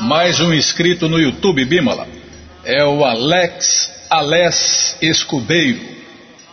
Mais 0.00 0.38
um 0.40 0.52
inscrito 0.52 1.08
no 1.08 1.18
YouTube, 1.18 1.64
Bímola. 1.64 2.06
É 2.62 2.84
o 2.84 3.02
Alex 3.02 4.06
Alés 4.10 4.94
Escudeiro. 5.00 5.80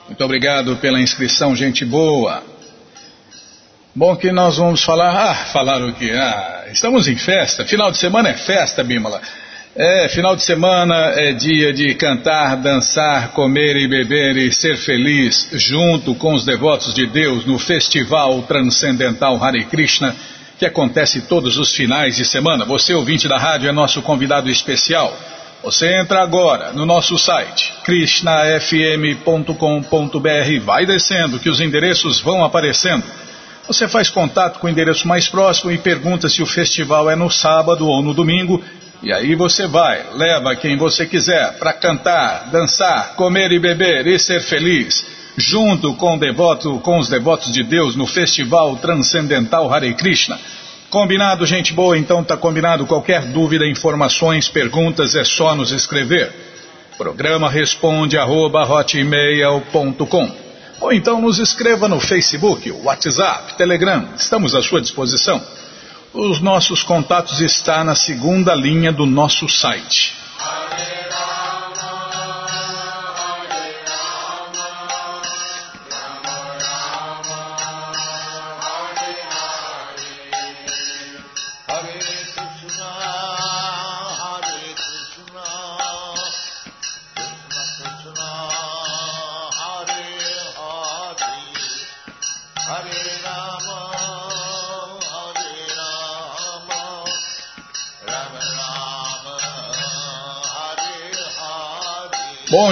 Muito 0.08 0.24
obrigado 0.24 0.78
pela 0.78 1.02
inscrição, 1.02 1.54
gente 1.54 1.84
boa. 1.84 2.42
Bom, 3.94 4.16
que 4.16 4.32
nós 4.32 4.56
vamos 4.56 4.82
falar. 4.82 5.10
Ah, 5.10 5.36
falar 5.36 5.84
o 5.84 5.94
quê? 5.94 6.12
Ah, 6.14 6.68
estamos 6.72 7.10
em 7.10 7.18
festa. 7.18 7.66
Final 7.66 7.92
de 7.92 7.98
semana 7.98 8.30
é 8.30 8.34
festa, 8.34 8.82
Bímola. 8.82 9.22
É, 9.76 10.08
final 10.08 10.38
de 10.38 10.44
semana 10.44 10.96
é 11.18 11.34
dia 11.34 11.74
de 11.74 11.94
cantar, 11.96 12.56
dançar, 12.56 13.34
comer 13.34 13.76
e 13.76 13.90
beber 13.90 14.38
e 14.38 14.54
ser 14.54 14.78
feliz 14.78 15.50
junto 15.52 16.16
com 16.16 16.34
os 16.34 16.46
devotos 16.46 16.94
de 16.94 17.06
Deus 17.08 17.46
no 17.46 17.60
Festival 17.60 18.42
Transcendental 18.44 19.44
Hare 19.44 19.66
Krishna 19.66 20.16
que 20.60 20.66
acontece 20.66 21.22
todos 21.22 21.58
os 21.58 21.74
finais 21.74 22.18
de 22.18 22.26
semana. 22.26 22.66
Você, 22.66 22.94
ouvinte 22.94 23.30
da 23.30 23.38
rádio, 23.38 23.70
é 23.70 23.72
nosso 23.72 24.02
convidado 24.02 24.50
especial. 24.50 25.18
Você 25.64 25.88
entra 25.88 26.22
agora 26.22 26.74
no 26.74 26.86
nosso 26.86 27.18
site 27.18 27.74
krishnafm.com.br, 27.84 30.66
vai 30.66 30.86
descendo 30.86 31.40
que 31.40 31.50
os 31.50 31.62
endereços 31.62 32.20
vão 32.20 32.44
aparecendo. 32.44 33.06
Você 33.68 33.88
faz 33.88 34.10
contato 34.10 34.60
com 34.60 34.68
o 34.68 34.70
endereço 34.70 35.08
mais 35.08 35.30
próximo 35.30 35.72
e 35.72 35.78
pergunta 35.78 36.28
se 36.28 36.42
o 36.42 36.46
festival 36.46 37.10
é 37.10 37.16
no 37.16 37.30
sábado 37.30 37.88
ou 37.88 38.02
no 38.02 38.14
domingo. 38.14 38.62
E 39.02 39.14
aí 39.14 39.36
você 39.36 39.66
vai, 39.66 40.04
leva 40.14 40.58
quem 40.58 40.76
você 40.76 41.06
quiser 41.06 41.58
para 41.58 41.72
cantar, 41.72 42.50
dançar, 42.52 43.16
comer 43.16 43.50
e 43.54 43.60
beber 43.60 44.06
e 44.08 44.20
ser 44.20 44.42
feliz 44.42 45.06
junto 45.40 45.96
com, 45.96 46.18
devoto, 46.18 46.80
com 46.80 47.00
os 47.00 47.08
devotos 47.08 47.52
de 47.52 47.64
Deus 47.64 47.96
no 47.96 48.06
Festival 48.06 48.76
Transcendental 48.78 49.74
Hare 49.74 49.94
Krishna. 49.94 50.38
Combinado, 50.90 51.46
gente 51.46 51.72
boa? 51.72 51.96
Então 51.96 52.24
tá 52.24 52.36
combinado. 52.36 52.88
Qualquer 52.88 53.22
dúvida, 53.28 53.68
informações, 53.68 54.50
perguntas, 54.50 55.14
é 55.14 55.24
só 55.24 55.56
nos 55.56 55.72
escrever. 55.72 56.34
Programa 56.98 57.48
responde 57.48 58.18
arroba, 58.18 58.66
Ou 60.82 60.92
então 60.92 61.22
nos 61.22 61.38
escreva 61.38 61.88
no 61.88 62.00
Facebook, 62.00 62.72
WhatsApp, 62.72 63.54
Telegram. 63.54 64.10
Estamos 64.18 64.56
à 64.56 64.64
sua 64.64 64.82
disposição. 64.82 65.40
Os 66.12 66.42
nossos 66.42 66.82
contatos 66.82 67.40
estão 67.40 67.84
na 67.84 67.94
segunda 67.94 68.56
linha 68.56 68.92
do 68.92 69.06
nosso 69.06 69.48
site. 69.48 70.16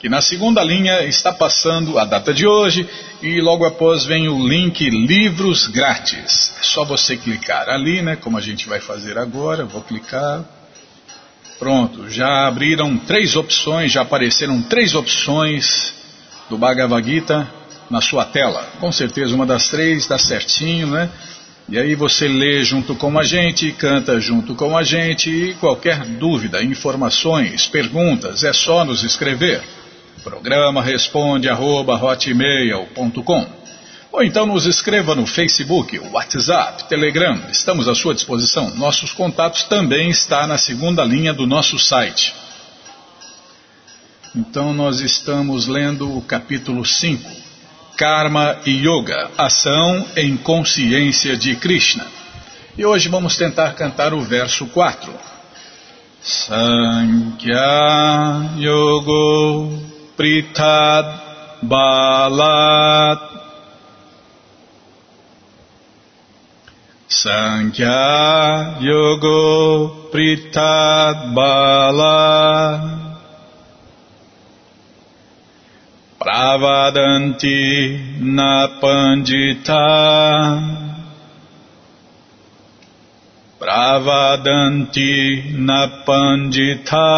que 0.00 0.08
na 0.08 0.20
segunda 0.20 0.62
linha 0.62 1.04
está 1.04 1.32
passando 1.32 1.98
a 1.98 2.04
data 2.04 2.32
de 2.32 2.46
hoje 2.46 2.88
e 3.22 3.40
logo 3.40 3.64
após 3.64 4.04
vem 4.04 4.28
o 4.28 4.46
link 4.46 4.88
Livros 4.90 5.66
Grátis. 5.68 6.52
É 6.60 6.62
só 6.62 6.84
você 6.84 7.16
clicar 7.16 7.68
ali, 7.68 8.02
né? 8.02 8.16
Como 8.16 8.36
a 8.36 8.40
gente 8.40 8.68
vai 8.68 8.80
fazer 8.80 9.18
agora. 9.18 9.64
Vou 9.64 9.82
clicar. 9.82 10.44
Pronto, 11.58 12.10
já 12.10 12.46
abriram 12.46 12.98
três 12.98 13.34
opções, 13.34 13.90
já 13.90 14.02
apareceram 14.02 14.60
três 14.62 14.94
opções 14.94 15.94
do 16.50 16.58
Bhagavad 16.58 17.04
Gita 17.04 17.50
na 17.88 18.02
sua 18.02 18.26
tela. 18.26 18.68
Com 18.78 18.92
certeza 18.92 19.34
uma 19.34 19.46
das 19.46 19.68
três 19.68 20.06
dá 20.06 20.18
certinho, 20.18 20.88
né? 20.88 21.10
E 21.68 21.78
aí 21.78 21.94
você 21.94 22.28
lê 22.28 22.62
junto 22.62 22.94
com 22.94 23.18
a 23.18 23.24
gente, 23.24 23.72
canta 23.72 24.20
junto 24.20 24.54
com 24.54 24.76
a 24.76 24.84
gente 24.84 25.30
e 25.30 25.54
qualquer 25.54 26.04
dúvida, 26.04 26.62
informações, 26.62 27.66
perguntas, 27.66 28.44
é 28.44 28.52
só 28.52 28.84
nos 28.84 29.02
escrever. 29.02 29.62
Programa 30.26 30.82
responde 30.82 31.48
arroba 31.48 31.94
hotmail.com 31.94 33.46
ou 34.10 34.24
então 34.24 34.44
nos 34.44 34.66
escreva 34.66 35.14
no 35.14 35.24
Facebook, 35.24 36.00
WhatsApp, 36.10 36.88
Telegram, 36.88 37.40
estamos 37.48 37.86
à 37.86 37.94
sua 37.94 38.12
disposição. 38.12 38.74
Nossos 38.74 39.12
contatos 39.12 39.62
também 39.62 40.10
está 40.10 40.44
na 40.44 40.58
segunda 40.58 41.04
linha 41.04 41.32
do 41.32 41.46
nosso 41.46 41.78
site. 41.78 42.34
Então 44.34 44.74
nós 44.74 44.98
estamos 44.98 45.68
lendo 45.68 46.16
o 46.16 46.20
capítulo 46.20 46.84
5, 46.84 47.30
Karma 47.96 48.58
e 48.66 48.84
Yoga, 48.84 49.30
ação 49.38 50.08
em 50.16 50.36
consciência 50.36 51.36
de 51.36 51.54
Krishna. 51.54 52.04
E 52.76 52.84
hoje 52.84 53.08
vamos 53.08 53.36
tentar 53.36 53.74
cantar 53.74 54.12
o 54.12 54.22
verso 54.22 54.66
4. 54.66 55.14
Sankhya 56.20 57.60
Yogo 58.58 59.94
pritad 60.16 61.06
balat 61.60 63.20
Sankhya 67.06 68.02
yogo 68.80 70.08
pritad 70.10 71.36
balat 71.36 72.82
Pravadanti 76.16 77.62
na 78.24 78.80
pandita 78.82 79.88
Pravadanti 83.60 85.14
na 85.60 86.02
pandita 86.02 87.12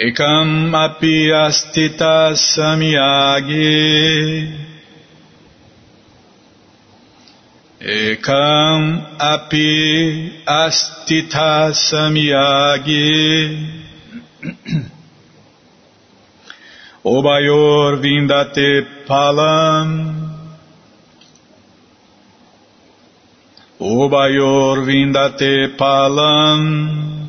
Ekam 0.00 0.72
api 0.72 1.28
astita 1.28 2.32
samyagi 2.32 3.68
Ekam 7.84 8.80
api 9.20 9.68
astita 10.48 11.76
samyagi 11.76 13.12
Obayor 17.04 18.00
vindate 18.00 19.04
palam. 19.04 19.88
Obayor 23.80 24.80
vindate 24.88 25.76
palam 25.76 27.19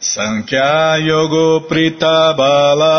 Sankhya 0.00 0.96
Yogo 1.04 1.68
Pritabala 1.68 2.96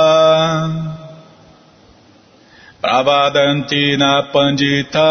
Pravadanti 2.78 3.98
na 3.98 4.30
Pandita. 4.30 5.10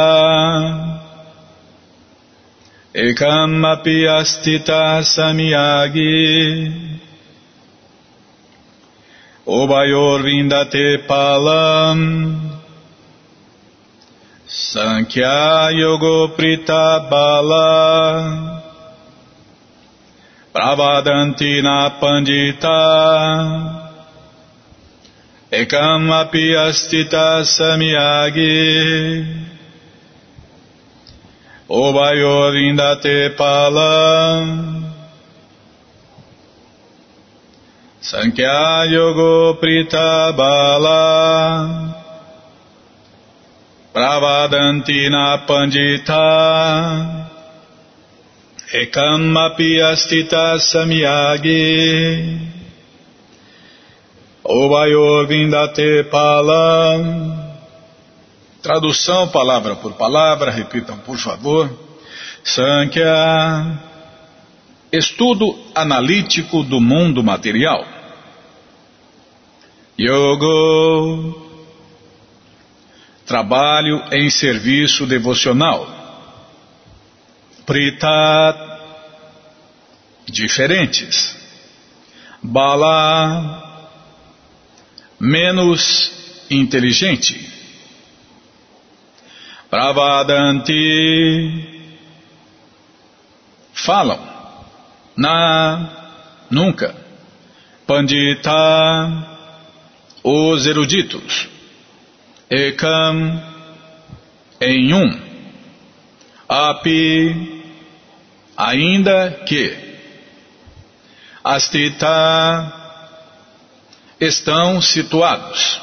Ekam 2.95 3.59
api 3.67 4.07
astita 4.07 5.03
samyagi 5.03 6.71
Ubayor 9.51 10.23
vindate 10.23 11.03
palam. 11.11 11.99
Sankhya 14.47 15.71
yogo 15.75 16.35
prita 16.39 17.07
bala 17.11 18.50
Pravadanti 20.51 21.63
na 21.63 21.95
pandita. 22.03 22.83
Ekam 25.51 26.11
api 26.11 26.55
astita 26.55 27.43
samyagi 27.43 29.27
Obayo 31.67 32.55
vindate 32.55 33.35
palam 33.35 34.47
Sankhya 37.99 38.91
yogo 38.91 39.59
prita 39.59 40.35
bala. 40.35 41.07
Pravadanti 43.95 45.11
na 45.11 45.47
pandita 45.47 46.27
Ekam 48.73 49.37
api 49.37 49.83
astita 49.83 50.57
samyagi 50.61 52.39
Obayo 54.45 55.27
vindate 55.27 56.05
Tradução 58.63 59.27
palavra 59.29 59.75
por 59.75 59.95
palavra, 59.95 60.53
repitam 60.53 60.99
por 60.99 61.19
favor. 61.19 61.69
Sankhya, 62.45 63.81
estudo 64.93 65.59
analítico 65.75 66.63
do 66.63 66.81
mundo 66.81 67.25
material. 67.25 67.85
Yogo, 69.99 71.35
trabalho 73.27 74.01
em 74.13 74.31
serviço 74.31 75.07
devocional. 75.07 76.00
Prita, 77.67 78.57
diferentes. 80.27 81.37
Bala, 82.43 83.63
menos 85.19 86.47
inteligente. 86.51 87.49
Pravadanti 89.71 90.75
falam 93.73 94.19
na 95.17 95.91
nunca 96.51 96.95
Pandita 97.87 99.27
os 100.25 100.67
eruditos 100.67 101.49
Ekam 102.51 103.43
em 104.61 104.93
um 104.93 105.30
Api 106.51 107.71
ainda 108.57 109.31
que 109.47 109.79
Astita 111.45 112.73
estão 114.19 114.83
situados 114.83 115.81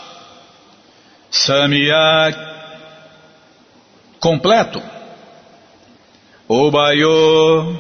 Samyak 1.29 2.37
completo. 4.19 4.81
O 6.47 6.71
Baiô 6.71 7.75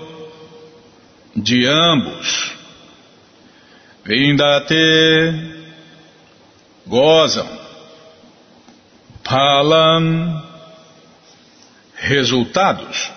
de 1.35 1.65
ambos. 1.65 2.53
Vindate 4.03 4.75
gozam. 6.85 7.47
Palam 9.23 10.46
resultados. 11.97 13.11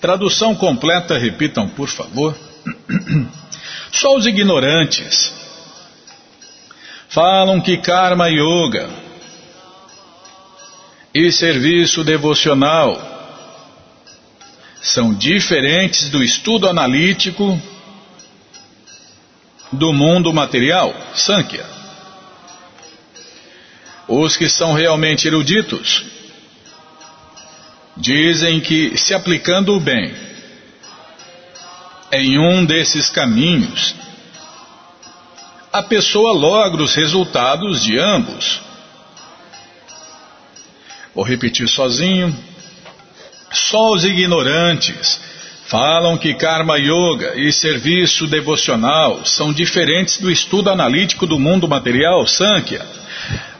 Tradução 0.00 0.54
completa, 0.54 1.16
repitam, 1.16 1.68
por 1.68 1.88
favor. 1.88 2.36
Só 3.90 4.16
os 4.16 4.26
ignorantes 4.26 5.32
falam 7.08 7.60
que 7.60 7.78
karma 7.78 8.28
yoga 8.28 8.90
e 11.14 11.30
serviço 11.30 12.02
devocional 12.02 13.14
são 14.82 15.14
diferentes 15.14 16.10
do 16.10 16.22
estudo 16.22 16.68
analítico 16.68 17.58
do 19.72 19.92
mundo 19.92 20.32
material, 20.32 20.94
Sankhya. 21.14 21.73
Os 24.06 24.36
que 24.36 24.48
são 24.48 24.72
realmente 24.72 25.26
eruditos 25.26 26.04
dizem 27.96 28.60
que, 28.60 28.96
se 28.96 29.14
aplicando 29.14 29.74
o 29.74 29.80
bem 29.80 30.14
em 32.12 32.38
um 32.38 32.64
desses 32.64 33.08
caminhos, 33.08 33.94
a 35.72 35.82
pessoa 35.82 36.32
logra 36.32 36.82
os 36.82 36.94
resultados 36.94 37.82
de 37.82 37.98
ambos. 37.98 38.60
Vou 41.14 41.24
repetir 41.24 41.68
sozinho. 41.68 42.36
Só 43.50 43.92
os 43.92 44.04
ignorantes 44.04 45.20
falam 45.66 46.18
que 46.18 46.34
Karma 46.34 46.76
Yoga 46.76 47.34
e 47.36 47.52
serviço 47.52 48.26
devocional 48.26 49.24
são 49.24 49.52
diferentes 49.52 50.18
do 50.18 50.30
estudo 50.30 50.70
analítico 50.70 51.26
do 51.26 51.38
mundo 51.38 51.66
material, 51.66 52.26
Sankhya. 52.26 52.84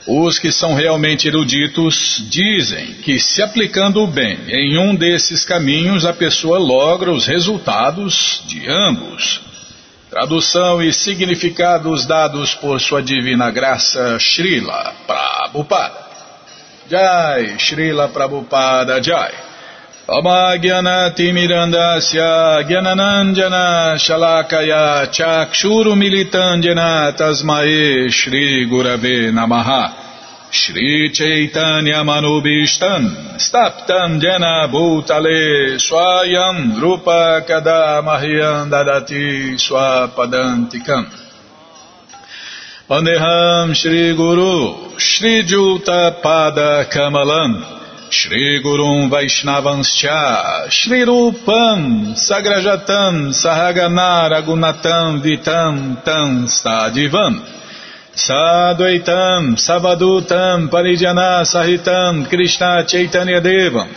Os 0.06 0.38
que 0.38 0.52
são 0.52 0.74
realmente 0.74 1.26
eruditos 1.26 2.22
dizem 2.28 2.94
que, 3.02 3.18
se 3.18 3.42
aplicando 3.42 4.02
o 4.02 4.06
bem 4.06 4.38
em 4.48 4.76
um 4.76 4.94
desses 4.94 5.44
caminhos, 5.44 6.04
a 6.04 6.12
pessoa 6.12 6.58
logra 6.58 7.10
os 7.10 7.26
resultados 7.26 8.42
de 8.46 8.68
ambos. 8.68 9.40
Tradução 10.10 10.82
e 10.82 10.92
significados 10.92 12.04
dados 12.04 12.54
por 12.54 12.80
sua 12.80 13.02
divina 13.02 13.50
graça 13.50 14.18
Srila 14.18 14.94
Prabhupada. 15.06 16.04
Jai, 16.88 17.56
Srila 17.58 18.08
Prabhupada 18.08 19.02
Jai. 19.02 19.32
Gyananandjana 22.68 23.96
Shalakaya 23.96 25.08
Chakshuru 25.10 25.94
Militandjana 25.96 27.16
Tasmae 27.16 28.10
Shri 28.10 28.68
Gurave 28.68 29.32
Namaha. 29.32 29.92
Shri 30.50 31.10
Chaitanya 31.10 32.04
Manubishtan 32.04 33.38
Staptam 33.38 34.20
Jena 34.20 34.68
Bhutale 34.68 35.78
Swayam 35.80 36.78
Rupa 36.78 37.40
Kadamahyam 37.48 38.68
Dadati 38.68 39.56
Swapadantikam. 39.56 41.08
Pandeham 42.86 43.72
Shri 48.10 48.62
Gurum 48.62 49.10
Vaishnavanscha 49.10 50.70
Shri 50.70 51.04
Rupam 51.04 52.14
Sagrajatam 52.14 53.32
Sahagana 53.32 54.30
Ragunatam 54.30 55.22
Vitam 55.22 56.04
Tam 56.04 56.46
Stadivam 56.46 57.54
Sadvaitam, 58.14 59.56
Savadutam, 59.56 60.68
Parijana 60.70 61.42
Sahitam, 61.42 62.28
Krishna 62.28 62.84
Chaitanya 62.86 63.40
Devam, 63.40 63.88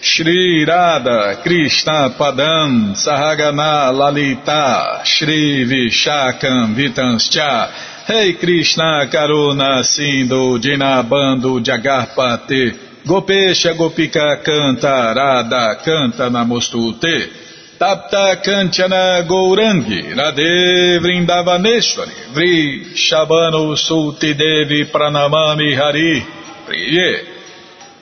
Shri 0.00 0.64
Radha, 0.64 1.42
Krishna 1.42 2.14
Padam, 2.16 2.94
Sahagana 2.94 3.92
Lalita, 3.92 5.02
Shri 5.04 5.66
Vishakam 5.66 6.76
Vitanscha, 6.76 8.08
Rei 8.08 8.34
Krishna 8.34 9.08
Karuna 9.10 9.82
Sindhu 9.82 10.60
Dinabando 10.60 11.58
Jagarpate, 11.58 12.93
Gopesha 13.06 13.74
Gopika 13.74 14.42
Canta, 14.42 15.14
Radha 15.14 15.76
Canta 15.84 16.30
Namostute, 16.30 17.44
Tapta 17.78 18.40
Kanchana 18.40 19.26
Gourangi 19.26 20.14
Radhe 20.14 20.98
Vrindavaneshwari 21.00 22.32
Vri 22.32 22.94
Shabano 22.94 23.76
Sulti 23.76 24.32
Devi 24.34 24.84
Pranamami 24.86 25.74
Hari 25.74 26.24
Priye. 26.66 27.26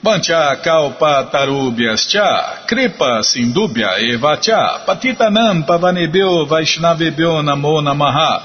Vancha 0.01 0.61
Kalpa 0.63 1.29
Tarubhyas 1.31 2.07
Cha 2.07 2.65
Kripa 2.67 3.23
Sindubhya 3.23 3.99
Eva 3.99 4.37
Cha 4.39 4.85
Patitanam 4.85 5.65
Pavanebhyo 5.65 6.47
Vaishnavebhyo 6.47 7.41
Namo 7.41 7.81
Namaha. 7.81 8.41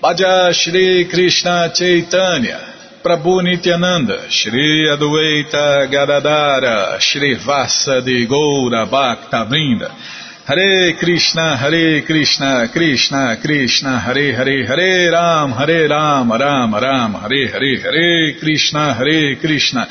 Bhaja 0.00 0.54
Shri 0.54 1.06
Krishna 1.06 1.70
Chaitanya 1.74 2.75
Prabhu 3.06 3.40
Nityananda, 3.40 4.28
Shri 4.28 4.88
Adueta 4.90 5.88
Gadadara, 5.88 6.98
Shri 6.98 7.36
Vasa 7.36 8.00
de 8.00 8.26
Goura 8.26 8.84
Bhakta 8.90 9.46
Vrinda, 9.48 9.92
Hare 10.44 10.92
Krishna, 10.98 11.56
Hare 11.56 12.02
Krishna, 12.02 12.68
Krishna 12.72 13.38
Krishna, 13.40 14.00
Hare 14.00 14.32
Hare, 14.34 14.66
Hare 14.66 15.10
Ram, 15.12 15.52
Hare 15.52 15.86
Ram, 15.86 16.32
Ram 16.32 16.74
Ram, 16.74 17.14
Hare 17.14 17.46
Hare, 17.46 17.80
Hare 17.80 18.40
Krishna, 18.40 18.94
Hare 18.94 19.36
Krishna, 19.36 19.86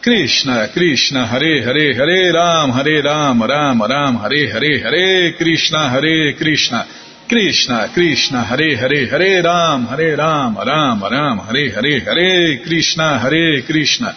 Krishna 0.00 0.68
Krishna, 0.72 1.26
Hare 1.26 1.64
Hare, 1.64 1.92
Hare 1.96 2.32
Ram, 2.32 2.70
Hare 2.70 3.02
Ram, 3.02 3.42
Ram 3.42 3.82
Ram, 3.82 4.16
Hare 4.18 4.48
Hare, 4.48 4.78
Hare 4.78 5.32
Krishna, 5.36 5.90
Hare 5.90 6.34
Krishna, 6.34 6.86
Krishna 7.30 7.88
Krishna, 7.94 8.42
Hare 8.42 8.76
Hare, 8.76 9.06
Hare 9.06 9.40
Ram, 9.40 9.86
Hare 9.86 10.16
Ram, 10.16 10.56
Ram 10.58 11.00
Ram, 11.00 11.38
Hare 11.38 11.70
Hare, 11.70 12.00
Hare 12.00 12.58
Krishna, 12.64 13.20
Hare 13.20 13.62
Krishna, 13.62 14.16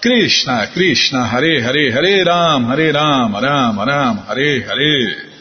Krishna, 0.00 0.68
Krishna, 0.72 1.26
Hare 1.26 1.60
Hare, 1.60 1.90
Hare 1.90 2.24
Ram, 2.24 2.64
Hare 2.66 2.92
Ram, 2.92 3.34
Ram 3.34 3.76
Ram, 3.80 4.16
Hare 4.18 4.62
Hare. 4.62 5.32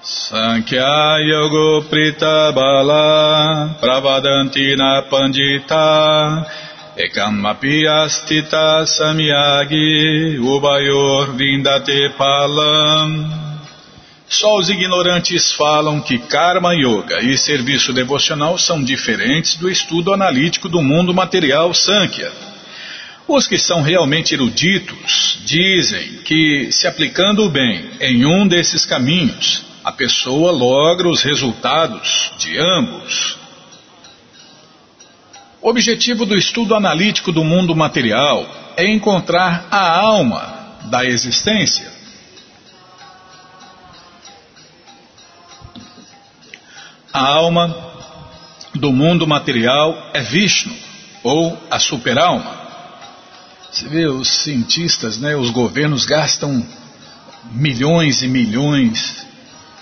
Sankhya 0.00 1.18
Yogo 1.20 1.82
Prita 1.90 2.54
Bala 2.54 3.76
Ekamapi 6.96 7.86
Astita 7.88 8.86
Samyagi 8.86 10.38
Ubayor 10.38 11.36
Vindate 11.36 12.10
Palam 12.16 13.44
só 14.28 14.56
os 14.56 14.68
ignorantes 14.68 15.52
falam 15.52 16.00
que 16.00 16.18
Karma 16.18 16.74
Yoga 16.74 17.22
e 17.22 17.36
serviço 17.36 17.92
devocional 17.92 18.58
são 18.58 18.82
diferentes 18.82 19.54
do 19.56 19.70
estudo 19.70 20.12
analítico 20.12 20.68
do 20.68 20.82
mundo 20.82 21.14
material 21.14 21.72
Sankhya. 21.74 22.32
Os 23.28 23.46
que 23.46 23.58
são 23.58 23.82
realmente 23.82 24.34
eruditos 24.34 25.38
dizem 25.44 26.18
que, 26.24 26.68
se 26.72 26.86
aplicando 26.86 27.48
bem 27.48 27.90
em 28.00 28.24
um 28.26 28.46
desses 28.48 28.84
caminhos, 28.84 29.64
a 29.84 29.92
pessoa 29.92 30.50
logra 30.50 31.08
os 31.08 31.22
resultados 31.22 32.32
de 32.38 32.58
ambos. 32.58 33.43
Objetivo 35.66 36.26
do 36.26 36.36
estudo 36.36 36.74
analítico 36.74 37.32
do 37.32 37.42
mundo 37.42 37.74
material 37.74 38.46
é 38.76 38.86
encontrar 38.86 39.66
a 39.70 39.98
alma 39.98 40.76
da 40.90 41.06
existência. 41.06 41.90
A 47.10 47.26
alma 47.26 47.74
do 48.74 48.92
mundo 48.92 49.26
material 49.26 50.10
é 50.12 50.20
Vishnu, 50.20 50.76
ou 51.22 51.58
a 51.70 51.78
superalma. 51.78 52.60
Você 53.72 53.88
vê, 53.88 54.06
os 54.06 54.28
cientistas, 54.28 55.18
né, 55.18 55.34
os 55.34 55.48
governos 55.48 56.04
gastam 56.04 56.62
milhões 57.52 58.20
e 58.20 58.28
milhões 58.28 59.24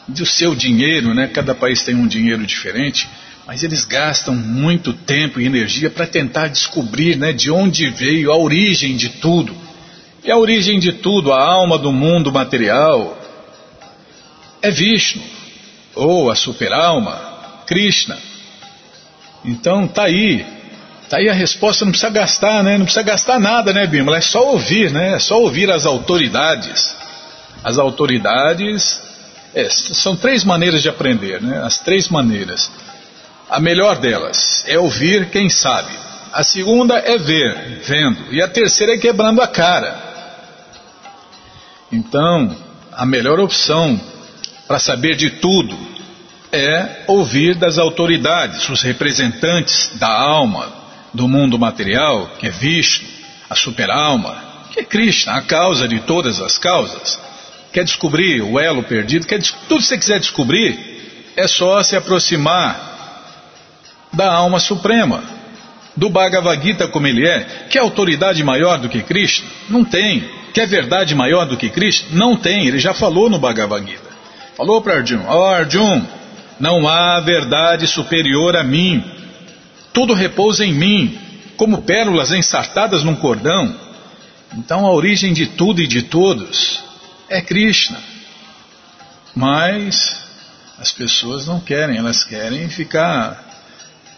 do 0.07 0.25
seu 0.25 0.55
dinheiro, 0.55 1.13
né, 1.13 1.27
cada 1.27 1.57
país 1.57 1.83
tem 1.83 1.97
um 1.97 2.07
dinheiro 2.07 2.47
diferente, 2.47 3.09
mas 3.47 3.63
eles 3.63 3.85
gastam 3.85 4.35
muito 4.35 4.93
tempo 4.93 5.41
e 5.41 5.47
energia 5.47 5.91
para 5.91 6.07
tentar 6.07 6.49
descobrir 6.49 7.17
né, 7.17 7.33
de 7.33 7.51
onde 7.51 7.91
veio 7.91 8.33
a 8.33 8.37
origem 8.37 8.97
de 8.97 9.09
tudo. 9.09 9.55
E 10.25 10.31
a 10.31 10.37
origem 10.37 10.79
de 10.79 10.93
tudo, 10.93 11.33
a 11.33 11.43
alma 11.43 11.77
do 11.77 11.93
mundo 11.93 12.31
material, 12.31 13.19
é 14.63 14.71
Vishnu 14.71 15.23
ou 15.95 16.31
a 16.31 16.35
superalma, 16.35 17.21
Krishna. 17.67 18.17
Então 19.45 19.89
tá 19.89 20.05
aí, 20.05 20.47
tá 21.09 21.19
aí 21.19 21.29
a 21.29 21.33
resposta, 21.33 21.85
não 21.85 21.93
precisa 21.93 22.13
gastar, 22.13 22.63
né? 22.63 22.79
Não 22.79 22.85
precisa 22.85 23.03
gastar 23.03 23.41
nada, 23.41 23.73
né, 23.73 23.87
Bímola? 23.87 24.19
É 24.19 24.21
só 24.21 24.53
ouvir, 24.53 24.91
né? 24.91 25.15
É 25.15 25.19
só 25.19 25.41
ouvir 25.41 25.71
as 25.71 25.85
autoridades. 25.85 26.95
As 27.65 27.79
autoridades 27.79 29.01
é, 29.55 29.69
são 29.69 30.17
três 30.17 30.45
maneiras 30.45 30.83
de 30.83 30.89
aprender, 30.89 31.43
né? 31.43 31.61
As 31.65 31.79
três 31.79 32.09
maneiras. 32.09 32.71
A 33.53 33.61
melhor 33.61 33.99
delas 33.99 34.65
é 34.67 34.79
ouvir 34.79 35.29
quem 35.29 35.51
sabe. 35.51 35.93
A 36.33 36.43
segunda 36.43 36.95
é 36.95 37.19
ver, 37.19 37.83
vendo. 37.85 38.33
E 38.33 38.41
a 38.41 38.49
terceira 38.49 38.95
é 38.95 38.99
quebrando 38.99 39.43
a 39.43 39.47
cara. 39.47 39.95
Então, 41.93 42.57
a 42.91 43.05
melhor 43.05 43.39
opção 43.39 44.01
para 44.67 44.79
saber 44.79 45.17
de 45.17 45.29
tudo 45.33 45.77
é 46.51 47.03
ouvir 47.07 47.55
das 47.55 47.77
autoridades, 47.77 48.67
os 48.71 48.81
representantes 48.81 49.99
da 49.99 50.11
alma, 50.11 50.73
do 51.13 51.29
mundo 51.29 51.59
material, 51.59 52.31
que 52.39 52.47
é 52.47 52.51
Vishnu, 52.51 53.07
a 53.51 53.55
superalma, 53.55 54.35
que 54.73 54.81
é 54.81 54.85
Krishna, 54.85 55.35
a 55.35 55.43
causa 55.43 55.87
de 55.87 56.01
todas 56.01 56.41
as 56.41 56.57
causas. 56.57 57.21
Quer 57.71 57.85
descobrir 57.85 58.41
o 58.41 58.59
elo 58.59 58.83
perdido? 58.83 59.27
Quer, 59.27 59.43
tudo 59.69 59.83
que 59.83 59.89
você 59.89 59.99
quiser 59.99 60.21
descobrir, 60.21 61.33
é 61.37 61.47
só 61.47 61.83
se 61.83 61.95
aproximar 61.95 62.92
da 64.13 64.33
alma 64.33 64.61
suprema, 64.61 65.23
do 65.97 66.09
Bhagavad 66.09 66.63
Gita 66.63 66.89
como 66.89 67.07
ele 67.07 67.27
é. 67.27 67.67
Quer 67.71 67.81
autoridade 67.81 68.43
maior 68.43 68.79
do 68.79 68.89
que 68.89 69.03
Krishna? 69.03 69.49
Não 69.69 69.85
tem. 69.85 70.29
Quer 70.53 70.67
verdade 70.67 71.15
maior 71.15 71.47
do 71.47 71.57
que 71.57 71.71
Krishna? 71.71 72.09
Não 72.13 72.37
tem. 72.37 72.67
Ele 72.67 72.79
já 72.79 72.95
falou 72.95 73.29
no 73.29 73.39
Bhagavad 73.39 73.89
Gita. 73.89 74.11
Falou 74.57 74.81
para 74.83 74.99
Arjun: 74.99 75.25
Ó 75.27 75.39
oh, 75.39 75.45
Arjun, 75.47 76.03
não 76.61 76.89
há 76.89 77.21
verdade 77.21 77.87
superior 77.87 78.57
a 78.57 78.63
mim. 78.63 79.03
Tudo 79.93 80.15
repousa 80.15 80.65
em 80.65 80.73
mim, 80.73 81.19
como 81.57 81.83
pérolas 81.83 82.33
ensartadas 82.33 83.03
num 83.03 83.15
cordão. 83.15 83.75
Então 84.57 84.87
a 84.87 84.91
origem 84.91 85.33
de 85.33 85.47
tudo 85.47 85.81
e 85.81 85.87
de 85.87 86.03
todos 86.03 86.83
é 87.29 87.41
Krishna. 87.41 87.99
Mas 89.35 90.21
as 90.79 90.93
pessoas 90.93 91.47
não 91.47 91.61
querem, 91.61 91.97
elas 91.97 92.25
querem 92.25 92.69
ficar 92.69 93.52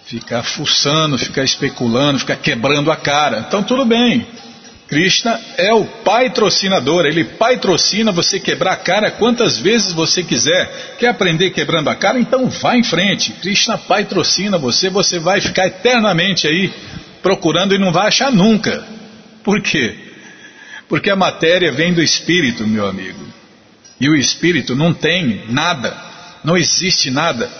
ficar 0.07 0.43
fuçando, 0.43 1.19
ficar 1.19 1.45
especulando, 1.45 2.19
ficar 2.19 2.37
quebrando 2.37 2.91
a 2.91 2.97
cara. 2.97 3.45
Então 3.47 3.63
tudo 3.63 3.85
bem. 3.85 4.27
Krishna 4.87 5.41
é 5.57 5.73
o 5.73 5.85
patrocinador, 5.85 7.07
ele 7.07 7.25
patrocina 7.25 8.13
você 8.13 8.39
quebrar 8.39 8.73
a 8.73 8.77
cara 8.77 9.11
quantas 9.11 9.59
vezes 9.59 9.93
você 9.93 10.23
quiser. 10.23 10.97
Quer 10.99 11.09
aprender 11.09 11.51
quebrando 11.51 11.89
a 11.89 11.97
cara? 11.97 12.21
Então 12.21 12.49
vá 12.49 12.77
em 12.77 12.85
frente. 12.85 13.33
Krishna 13.33 13.79
patrocina 13.79 14.59
você, 14.59 14.91
você 14.91 15.19
vai 15.19 15.41
ficar 15.41 15.67
eternamente 15.67 16.47
aí 16.47 16.73
procurando 17.23 17.75
e 17.75 17.79
não 17.79 17.91
vai 17.91 18.09
achar 18.09 18.31
nunca. 18.31 18.87
Por 19.43 19.61
quê? 19.63 19.97
Porque 20.87 21.11
a 21.11 21.17
matéria 21.17 21.73
vem 21.73 21.95
do 21.95 22.03
espírito, 22.03 22.67
meu 22.67 22.87
amigo. 22.87 23.25
E 23.99 24.09
o 24.09 24.15
espírito 24.15 24.77
não 24.77 24.93
tem 24.93 25.45
nada, 25.49 25.97
não 26.45 26.59
existe 26.59 27.11
nada, 27.11 27.51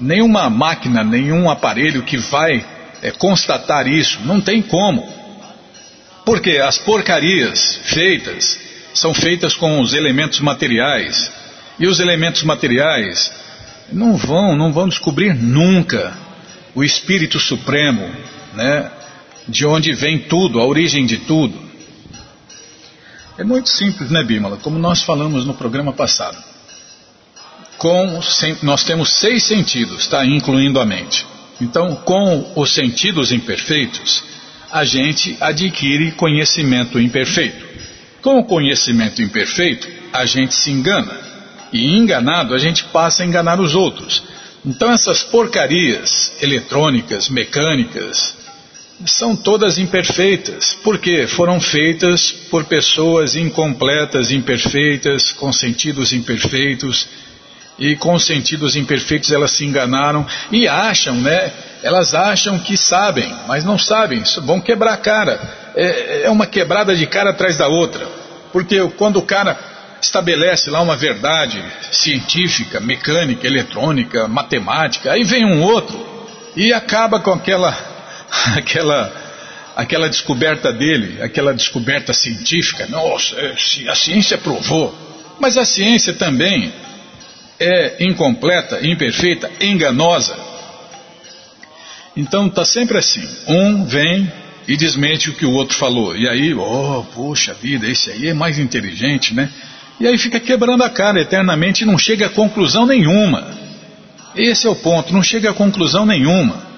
nenhuma 0.00 0.48
máquina, 0.48 1.04
nenhum 1.04 1.50
aparelho 1.50 2.02
que 2.02 2.16
vai 2.16 2.64
é, 3.02 3.10
constatar 3.10 3.86
isso. 3.86 4.20
Não 4.24 4.40
tem 4.40 4.62
como. 4.62 5.06
Porque 6.24 6.58
as 6.58 6.78
porcarias 6.78 7.80
feitas 7.84 8.58
são 8.94 9.14
feitas 9.14 9.54
com 9.54 9.80
os 9.80 9.92
elementos 9.92 10.40
materiais. 10.40 11.30
E 11.78 11.86
os 11.86 12.00
elementos 12.00 12.42
materiais 12.42 13.32
não 13.92 14.16
vão, 14.16 14.56
não 14.56 14.72
vão 14.72 14.88
descobrir 14.88 15.34
nunca 15.34 16.16
o 16.74 16.84
Espírito 16.84 17.38
Supremo, 17.38 18.08
né? 18.54 18.90
De 19.48 19.66
onde 19.66 19.92
vem 19.92 20.18
tudo, 20.18 20.60
a 20.60 20.66
origem 20.66 21.06
de 21.06 21.18
tudo. 21.18 21.58
É 23.38 23.44
muito 23.44 23.70
simples, 23.70 24.10
né, 24.10 24.22
Bímola? 24.22 24.58
Como 24.58 24.78
nós 24.78 25.02
falamos 25.02 25.46
no 25.46 25.54
programa 25.54 25.92
passado. 25.92 26.36
Com, 27.80 28.20
nós 28.62 28.84
temos 28.84 29.08
seis 29.18 29.42
sentidos, 29.44 30.06
tá? 30.06 30.22
Incluindo 30.22 30.78
a 30.78 30.84
mente. 30.84 31.26
Então, 31.58 31.96
com 31.96 32.52
os 32.54 32.74
sentidos 32.74 33.32
imperfeitos, 33.32 34.22
a 34.70 34.84
gente 34.84 35.34
adquire 35.40 36.12
conhecimento 36.12 37.00
imperfeito. 37.00 37.64
Com 38.20 38.38
o 38.38 38.44
conhecimento 38.44 39.22
imperfeito, 39.22 39.88
a 40.12 40.26
gente 40.26 40.54
se 40.54 40.70
engana. 40.70 41.10
E 41.72 41.96
enganado, 41.96 42.54
a 42.54 42.58
gente 42.58 42.84
passa 42.84 43.22
a 43.22 43.26
enganar 43.26 43.58
os 43.58 43.74
outros. 43.74 44.24
Então, 44.62 44.92
essas 44.92 45.22
porcarias 45.22 46.32
eletrônicas, 46.42 47.30
mecânicas, 47.30 48.34
são 49.06 49.34
todas 49.34 49.78
imperfeitas, 49.78 50.76
porque 50.84 51.26
foram 51.26 51.58
feitas 51.58 52.30
por 52.50 52.66
pessoas 52.66 53.36
incompletas, 53.36 54.30
imperfeitas, 54.30 55.32
com 55.32 55.50
sentidos 55.50 56.12
imperfeitos, 56.12 57.08
e 57.80 57.96
com 57.96 58.18
sentidos 58.18 58.76
imperfeitos 58.76 59.32
elas 59.32 59.52
se 59.52 59.64
enganaram 59.64 60.26
e 60.52 60.68
acham, 60.68 61.14
né? 61.14 61.50
Elas 61.82 62.14
acham 62.14 62.58
que 62.58 62.76
sabem, 62.76 63.34
mas 63.48 63.64
não 63.64 63.78
sabem, 63.78 64.22
vão 64.42 64.60
quebrar 64.60 64.92
a 64.92 64.98
cara. 64.98 65.40
É, 65.74 66.22
é 66.24 66.30
uma 66.30 66.46
quebrada 66.46 66.94
de 66.94 67.06
cara 67.06 67.30
atrás 67.30 67.56
da 67.56 67.66
outra. 67.66 68.06
Porque 68.52 68.78
quando 68.98 69.16
o 69.16 69.22
cara 69.22 69.58
estabelece 70.02 70.68
lá 70.68 70.82
uma 70.82 70.94
verdade 70.94 71.62
científica, 71.90 72.80
mecânica, 72.80 73.46
eletrônica, 73.46 74.28
matemática, 74.28 75.12
aí 75.12 75.24
vem 75.24 75.46
um 75.46 75.62
outro 75.62 75.98
e 76.54 76.74
acaba 76.74 77.18
com 77.18 77.32
aquela 77.32 77.74
aquela 78.56 79.12
aquela 79.74 80.10
descoberta 80.10 80.70
dele, 80.70 81.22
aquela 81.22 81.54
descoberta 81.54 82.12
científica. 82.12 82.86
Nossa, 82.88 83.36
é, 83.36 83.54
a 83.88 83.94
ciência 83.94 84.36
provou. 84.36 84.94
Mas 85.38 85.56
a 85.56 85.64
ciência 85.64 86.12
também 86.12 86.70
é 87.60 87.96
incompleta, 88.00 88.80
imperfeita, 88.84 89.50
enganosa. 89.60 90.34
Então 92.16 92.46
está 92.46 92.64
sempre 92.64 92.96
assim: 92.98 93.22
um 93.46 93.84
vem 93.84 94.32
e 94.66 94.76
desmente 94.76 95.28
o 95.28 95.34
que 95.34 95.44
o 95.44 95.52
outro 95.52 95.76
falou. 95.76 96.16
E 96.16 96.28
aí, 96.28 96.54
oh, 96.54 97.04
puxa 97.14 97.52
vida, 97.52 97.86
esse 97.86 98.10
aí 98.10 98.28
é 98.28 98.34
mais 98.34 98.58
inteligente, 98.58 99.34
né? 99.34 99.50
E 100.00 100.06
aí 100.06 100.16
fica 100.16 100.40
quebrando 100.40 100.82
a 100.82 100.88
cara 100.88 101.20
eternamente 101.20 101.82
e 101.82 101.86
não 101.86 101.98
chega 101.98 102.26
a 102.26 102.30
conclusão 102.30 102.86
nenhuma. 102.86 103.46
Esse 104.34 104.66
é 104.66 104.70
o 104.70 104.76
ponto, 104.76 105.12
não 105.12 105.22
chega 105.22 105.50
a 105.50 105.54
conclusão 105.54 106.06
nenhuma. 106.06 106.70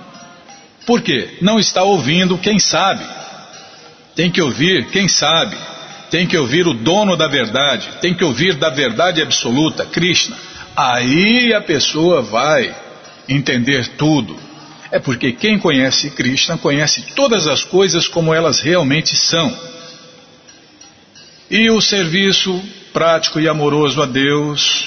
Por 0.85 1.01
quê? 1.01 1.39
Não 1.41 1.61
está 1.61 1.85
ouvindo 1.85 2.37
quem 2.37 2.59
sabe. 2.59 3.05
Tem 4.17 4.31
que 4.31 4.43
ouvir 4.43 4.87
quem 4.87 5.07
sabe. 5.07 5.57
Tem 6.11 6.27
que 6.27 6.37
ouvir 6.37 6.67
o 6.67 6.75
dono 6.75 7.17
da 7.17 7.29
verdade. 7.29 7.89
Tem 8.01 8.12
que 8.12 8.25
ouvir 8.25 8.55
da 8.55 8.71
verdade 8.71 9.23
absoluta, 9.23 9.87
Krishna. 9.87 10.37
Aí 10.76 11.52
a 11.52 11.61
pessoa 11.61 12.23
vai 12.23 12.75
entender 13.29 13.88
tudo. 13.97 14.37
É 14.91 14.99
porque 14.99 15.33
quem 15.33 15.59
conhece 15.59 16.11
Krishna 16.11 16.59
conhece 16.59 17.02
todas 17.14 17.47
as 17.47 17.64
coisas 17.64 18.09
como 18.09 18.35
elas 18.35 18.61
realmente 18.61 19.17
são. 19.17 19.57
E 21.50 21.71
o 21.71 21.81
serviço 21.81 22.62
prático 22.93 23.41
e 23.41 23.49
amoroso 23.49 24.02
a 24.02 24.07
Deus 24.07 24.87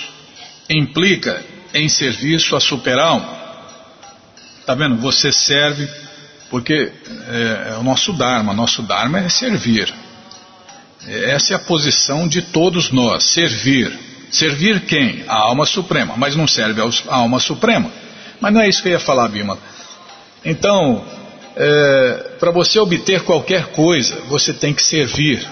implica 0.69 1.43
em 1.73 1.89
serviço 1.89 2.55
à 2.55 2.59
superalma. 2.59 3.35
Tá 4.65 4.73
vendo? 4.73 4.97
Você 4.97 5.31
serve 5.31 5.87
porque 6.49 6.91
é, 7.27 7.71
é 7.73 7.77
o 7.77 7.83
nosso 7.83 8.13
Dharma. 8.13 8.53
Nosso 8.53 8.81
Dharma 8.81 9.19
é 9.19 9.29
servir. 9.29 9.93
Essa 11.07 11.53
é 11.53 11.55
a 11.55 11.59
posição 11.59 12.27
de 12.27 12.41
todos 12.41 12.91
nós, 12.91 13.25
servir. 13.25 14.14
Servir 14.35 14.81
quem? 14.81 15.23
A 15.29 15.35
alma 15.35 15.65
suprema. 15.65 16.15
Mas 16.17 16.35
não 16.35 16.45
serve 16.45 16.81
a 16.81 17.15
alma 17.15 17.39
suprema. 17.39 17.89
Mas 18.41 18.53
não 18.53 18.59
é 18.59 18.67
isso 18.67 18.81
que 18.81 18.89
eu 18.89 18.93
ia 18.93 18.99
falar, 18.99 19.29
Bima. 19.29 19.57
Então, 20.43 21.05
é, 21.55 22.31
para 22.37 22.51
você 22.51 22.77
obter 22.77 23.21
qualquer 23.21 23.67
coisa, 23.67 24.19
você 24.27 24.53
tem 24.53 24.73
que 24.73 24.83
servir. 24.83 25.47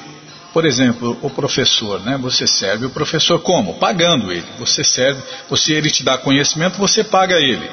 Por 0.52 0.66
exemplo, 0.66 1.18
o 1.22 1.30
professor, 1.30 2.02
né? 2.02 2.18
Você 2.22 2.46
serve 2.46 2.86
o 2.86 2.90
professor 2.90 3.40
como? 3.40 3.76
Pagando 3.76 4.34
ele. 4.34 4.46
Você 4.60 4.84
serve, 4.84 5.22
você 5.50 5.74
ele 5.74 5.90
te 5.90 6.04
dá 6.04 6.18
conhecimento, 6.18 6.78
você 6.78 7.06
paga 7.06 7.36
ele. 7.36 7.68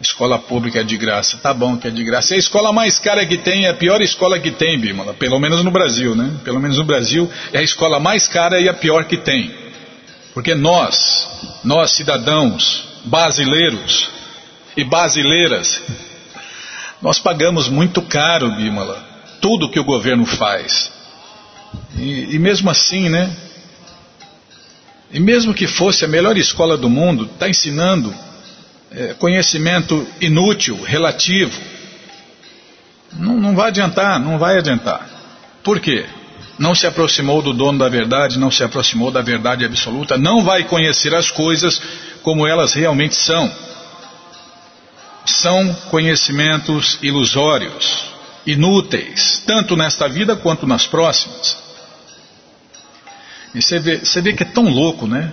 Escola 0.00 0.38
pública 0.38 0.80
é 0.80 0.84
de 0.84 0.98
graça, 0.98 1.38
tá 1.38 1.54
bom 1.54 1.78
que 1.78 1.88
é 1.88 1.90
de 1.90 2.04
graça. 2.04 2.34
É 2.34 2.36
a 2.36 2.38
escola 2.38 2.74
mais 2.74 2.98
cara 2.98 3.24
que 3.24 3.38
tem, 3.38 3.64
é 3.64 3.70
a 3.70 3.74
pior 3.74 4.02
escola 4.02 4.38
que 4.38 4.50
tem, 4.50 4.78
Bímola, 4.78 5.14
pelo 5.14 5.40
menos 5.40 5.64
no 5.64 5.70
Brasil, 5.70 6.14
né? 6.14 6.30
Pelo 6.44 6.60
menos 6.60 6.76
no 6.76 6.84
Brasil 6.84 7.30
é 7.54 7.58
a 7.58 7.62
escola 7.62 7.98
mais 7.98 8.28
cara 8.28 8.60
e 8.60 8.68
a 8.68 8.74
pior 8.74 9.04
que 9.04 9.16
tem. 9.16 9.63
Porque 10.34 10.52
nós, 10.52 11.28
nós 11.62 11.92
cidadãos 11.92 12.88
brasileiros 13.04 14.10
e 14.76 14.82
brasileiras, 14.82 15.80
nós 17.00 17.20
pagamos 17.20 17.68
muito 17.68 18.02
caro, 18.02 18.50
Bímola, 18.56 19.00
tudo 19.40 19.70
que 19.70 19.78
o 19.78 19.84
governo 19.84 20.26
faz. 20.26 20.90
E, 21.96 22.34
e 22.34 22.38
mesmo 22.38 22.68
assim, 22.68 23.08
né? 23.08 23.34
E 25.12 25.20
mesmo 25.20 25.54
que 25.54 25.68
fosse 25.68 26.04
a 26.04 26.08
melhor 26.08 26.36
escola 26.36 26.76
do 26.76 26.90
mundo, 26.90 27.26
está 27.32 27.48
ensinando 27.48 28.12
é, 28.90 29.14
conhecimento 29.14 30.04
inútil, 30.20 30.82
relativo. 30.82 31.60
Não, 33.12 33.36
não 33.38 33.54
vai 33.54 33.68
adiantar, 33.68 34.18
não 34.18 34.38
vai 34.38 34.58
adiantar. 34.58 35.08
Por 35.62 35.78
quê? 35.78 36.04
Não 36.58 36.74
se 36.74 36.86
aproximou 36.86 37.42
do 37.42 37.52
dono 37.52 37.78
da 37.78 37.88
verdade, 37.88 38.38
não 38.38 38.50
se 38.50 38.62
aproximou 38.62 39.10
da 39.10 39.20
verdade 39.20 39.64
absoluta, 39.64 40.16
não 40.16 40.44
vai 40.44 40.64
conhecer 40.64 41.14
as 41.14 41.30
coisas 41.30 41.80
como 42.22 42.46
elas 42.46 42.74
realmente 42.74 43.16
são. 43.16 43.50
São 45.26 45.74
conhecimentos 45.90 46.98
ilusórios, 47.02 48.04
inúteis, 48.46 49.42
tanto 49.44 49.76
nesta 49.76 50.08
vida 50.08 50.36
quanto 50.36 50.66
nas 50.66 50.86
próximas. 50.86 51.56
E 53.54 53.60
você 53.60 53.78
vê, 53.78 53.98
você 53.98 54.20
vê 54.20 54.32
que 54.32 54.42
é 54.42 54.46
tão 54.46 54.68
louco, 54.68 55.06
né? 55.06 55.32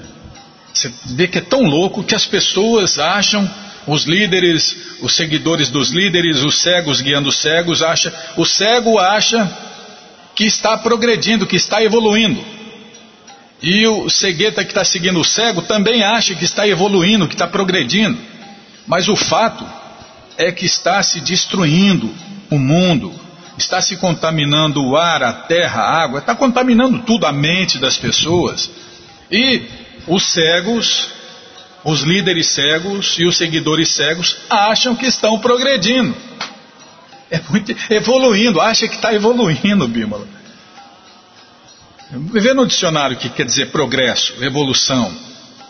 Você 0.73 0.91
vê 1.07 1.27
que 1.27 1.37
é 1.37 1.41
tão 1.41 1.63
louco 1.63 2.03
que 2.03 2.15
as 2.15 2.25
pessoas 2.25 2.97
acham, 2.97 3.49
os 3.85 4.05
líderes, 4.05 4.75
os 5.01 5.15
seguidores 5.15 5.69
dos 5.69 5.89
líderes, 5.89 6.43
os 6.43 6.61
cegos 6.61 7.01
guiando 7.01 7.29
os 7.29 7.37
cegos, 7.37 7.81
acha, 7.81 8.13
o 8.37 8.45
cego 8.45 8.97
acha 8.97 9.70
que 10.41 10.47
está 10.47 10.75
progredindo, 10.75 11.45
que 11.45 11.55
está 11.55 11.83
evoluindo. 11.83 12.43
E 13.61 13.85
o 13.85 14.09
cegueta 14.09 14.63
que 14.63 14.71
está 14.71 14.83
seguindo 14.83 15.19
o 15.19 15.23
cego 15.23 15.61
também 15.61 16.01
acha 16.01 16.33
que 16.33 16.43
está 16.43 16.67
evoluindo, 16.67 17.27
que 17.27 17.35
está 17.35 17.45
progredindo. 17.45 18.17
Mas 18.87 19.07
o 19.07 19.15
fato 19.15 19.63
é 20.39 20.51
que 20.51 20.65
está 20.65 21.03
se 21.03 21.21
destruindo 21.21 22.09
o 22.49 22.57
mundo, 22.57 23.13
está 23.55 23.83
se 23.83 23.97
contaminando 23.97 24.83
o 24.83 24.97
ar, 24.97 25.21
a 25.21 25.31
terra, 25.31 25.83
a 25.83 26.01
água, 26.01 26.19
está 26.21 26.33
contaminando 26.33 27.03
tudo, 27.03 27.27
a 27.27 27.31
mente 27.31 27.77
das 27.77 27.99
pessoas. 27.99 28.67
E 29.31 29.61
os 30.07 30.23
cegos, 30.23 31.07
os 31.83 32.01
líderes 32.01 32.47
cegos 32.47 33.15
e 33.19 33.27
os 33.27 33.37
seguidores 33.37 33.89
cegos 33.89 34.37
acham 34.49 34.95
que 34.95 35.05
estão 35.05 35.37
progredindo. 35.37 36.15
É 37.31 37.39
muito 37.49 37.73
evoluindo, 37.89 38.59
acha 38.59 38.89
que 38.89 38.95
está 38.95 39.13
evoluindo, 39.13 39.87
Bímola. 39.87 40.27
Vê 42.11 42.53
no 42.53 42.67
dicionário 42.67 43.15
o 43.15 43.19
que 43.19 43.29
quer 43.29 43.45
dizer 43.45 43.71
progresso, 43.71 44.33
evolução. 44.43 45.15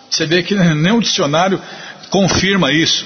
Você 0.09 0.25
vê 0.25 0.41
que 0.41 0.55
nem 0.55 0.91
o 0.91 0.99
dicionário 0.99 1.61
confirma 2.09 2.73
isso. 2.73 3.05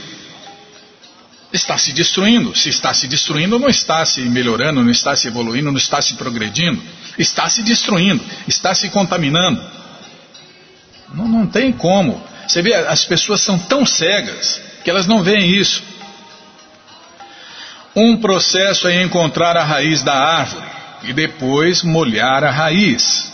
Está 1.52 1.78
se 1.78 1.92
destruindo. 1.92 2.56
Se 2.56 2.70
está 2.70 2.94
se 2.94 3.08
destruindo, 3.08 3.60
não 3.60 3.68
está 3.68 4.06
se 4.06 4.22
melhorando, 4.22 4.82
não 4.82 4.90
está 4.90 5.16
se 5.18 5.28
evoluindo, 5.28 5.70
não 5.70 5.78
está 5.78 6.02
se 6.02 6.14
progredindo. 6.14 6.82
Está 7.18 7.50
se 7.50 7.62
destruindo, 7.62 8.24
está 8.48 8.74
se 8.74 8.90
contaminando. 8.90 9.62
Não, 11.14 11.28
não 11.28 11.46
tem 11.46 11.74
como. 11.74 12.24
Você 12.48 12.62
vê, 12.62 12.74
as 12.74 13.04
pessoas 13.04 13.42
são 13.42 13.60
tão 13.60 13.86
cegas 13.86 14.62
que 14.84 14.90
elas 14.90 15.08
não 15.08 15.22
veem 15.22 15.52
isso. 15.56 15.84
Um 17.96 18.18
processo 18.18 18.88
é 18.88 19.02
encontrar 19.02 19.56
a 19.56 19.64
raiz 19.64 20.04
da 20.04 20.14
árvore 20.14 20.66
e 21.04 21.14
depois 21.14 21.82
molhar 21.82 22.44
a 22.44 22.52
raiz. 22.52 23.32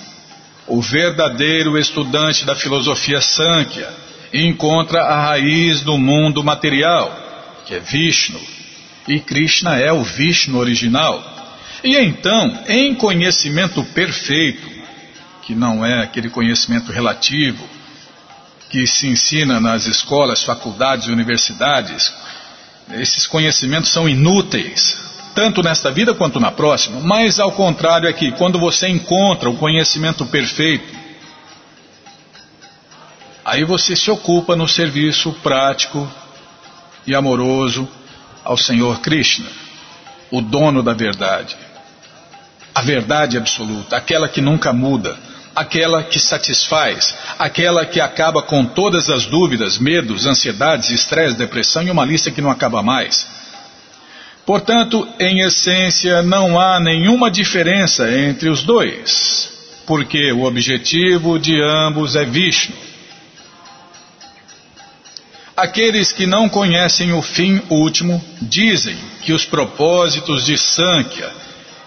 O 0.67 0.81
verdadeiro 0.81 1.77
estudante 1.77 2.45
da 2.45 2.55
filosofia 2.55 3.19
Sankhya 3.19 3.89
encontra 4.31 5.01
a 5.01 5.19
raiz 5.19 5.81
do 5.81 5.97
mundo 5.97 6.43
material, 6.43 7.11
que 7.65 7.73
é 7.73 7.79
Vishnu, 7.79 8.39
e 9.07 9.19
Krishna 9.19 9.77
é 9.77 9.91
o 9.91 10.03
Vishnu 10.03 10.57
original. 10.59 11.23
E 11.83 11.97
então, 11.97 12.63
em 12.67 12.93
conhecimento 12.93 13.83
perfeito, 13.85 14.69
que 15.41 15.55
não 15.55 15.83
é 15.83 16.03
aquele 16.03 16.29
conhecimento 16.29 16.91
relativo 16.91 17.67
que 18.69 18.87
se 18.87 19.07
ensina 19.07 19.59
nas 19.59 19.85
escolas, 19.85 20.43
faculdades 20.43 21.07
e 21.07 21.11
universidades. 21.11 22.13
Esses 22.93 23.25
conhecimentos 23.25 23.91
são 23.91 24.07
inúteis, 24.07 24.97
tanto 25.33 25.63
nesta 25.63 25.91
vida 25.91 26.13
quanto 26.13 26.39
na 26.39 26.51
próxima, 26.51 26.99
mas 26.99 27.39
ao 27.39 27.51
contrário 27.51 28.07
é 28.07 28.13
que 28.13 28.31
quando 28.33 28.59
você 28.59 28.87
encontra 28.87 29.49
o 29.49 29.57
conhecimento 29.57 30.25
perfeito, 30.25 30.93
aí 33.45 33.63
você 33.63 33.95
se 33.95 34.11
ocupa 34.11 34.55
no 34.55 34.67
serviço 34.67 35.31
prático 35.43 36.09
e 37.07 37.15
amoroso 37.15 37.87
ao 38.43 38.57
Senhor 38.57 38.99
Krishna, 38.99 39.49
o 40.29 40.41
dono 40.41 40.83
da 40.83 40.93
verdade. 40.93 41.55
A 42.73 42.81
verdade 42.81 43.37
absoluta, 43.37 43.97
aquela 43.97 44.29
que 44.29 44.41
nunca 44.41 44.71
muda 44.71 45.17
aquela 45.55 46.03
que 46.03 46.19
satisfaz, 46.19 47.15
aquela 47.37 47.85
que 47.85 47.99
acaba 47.99 48.41
com 48.41 48.65
todas 48.65 49.09
as 49.09 49.25
dúvidas, 49.25 49.77
medos, 49.77 50.25
ansiedades, 50.25 50.89
estresse, 50.89 51.37
depressão 51.37 51.83
e 51.83 51.91
uma 51.91 52.05
lista 52.05 52.31
que 52.31 52.41
não 52.41 52.51
acaba 52.51 52.81
mais. 52.81 53.27
Portanto, 54.45 55.07
em 55.19 55.41
essência, 55.41 56.21
não 56.21 56.59
há 56.59 56.79
nenhuma 56.79 57.29
diferença 57.29 58.11
entre 58.11 58.49
os 58.49 58.63
dois, 58.63 59.51
porque 59.85 60.31
o 60.31 60.43
objetivo 60.43 61.37
de 61.37 61.61
ambos 61.61 62.15
é 62.15 62.25
Vishnu. 62.25 62.75
Aqueles 65.55 66.11
que 66.11 66.25
não 66.25 66.49
conhecem 66.49 67.13
o 67.13 67.21
fim 67.21 67.61
último 67.69 68.23
dizem 68.41 68.97
que 69.21 69.31
os 69.31 69.45
propósitos 69.45 70.45
de 70.45 70.57
Sankhya 70.57 71.29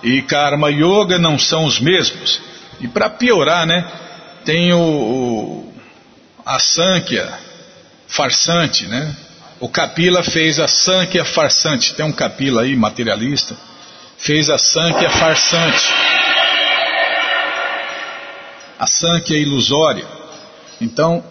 e 0.02 0.22
Karma 0.22 0.70
Yoga 0.70 1.18
não 1.18 1.38
são 1.38 1.64
os 1.64 1.80
mesmos 1.80 2.40
e 2.84 2.88
para 2.88 3.10
piorar, 3.10 3.66
né? 3.66 3.84
tem 4.44 4.72
o, 4.72 4.78
o 4.78 5.74
a 6.44 6.58
Sankhya 6.58 7.32
farsante, 8.06 8.86
né? 8.86 9.16
O 9.58 9.68
Kapila 9.68 10.22
fez 10.22 10.60
a 10.60 10.68
Sankhya 10.68 11.24
farsante. 11.24 11.94
Tem 11.94 12.04
um 12.04 12.12
Kapila 12.12 12.62
aí, 12.62 12.76
materialista, 12.76 13.56
fez 14.18 14.50
a 14.50 14.58
Sankhya 14.58 15.08
farsante. 15.08 15.88
A 18.78 18.86
Sankhya 18.86 19.38
ilusória. 19.38 20.04
Então, 20.80 21.24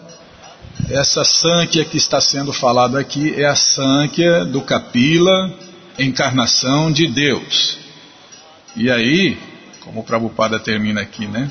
essa 0.90 1.24
Sankhya 1.24 1.84
que 1.84 1.96
está 1.96 2.20
sendo 2.20 2.52
falada 2.52 2.98
aqui 2.98 3.40
é 3.40 3.46
a 3.46 3.54
Sankhya 3.54 4.44
do 4.44 4.62
Kapila, 4.62 5.54
encarnação 5.96 6.90
de 6.90 7.06
Deus. 7.06 7.78
E 8.74 8.90
aí, 8.90 9.38
como 9.84 10.00
o 10.00 10.04
Prabhupada 10.04 10.58
termina 10.58 11.02
aqui, 11.02 11.26
né? 11.26 11.50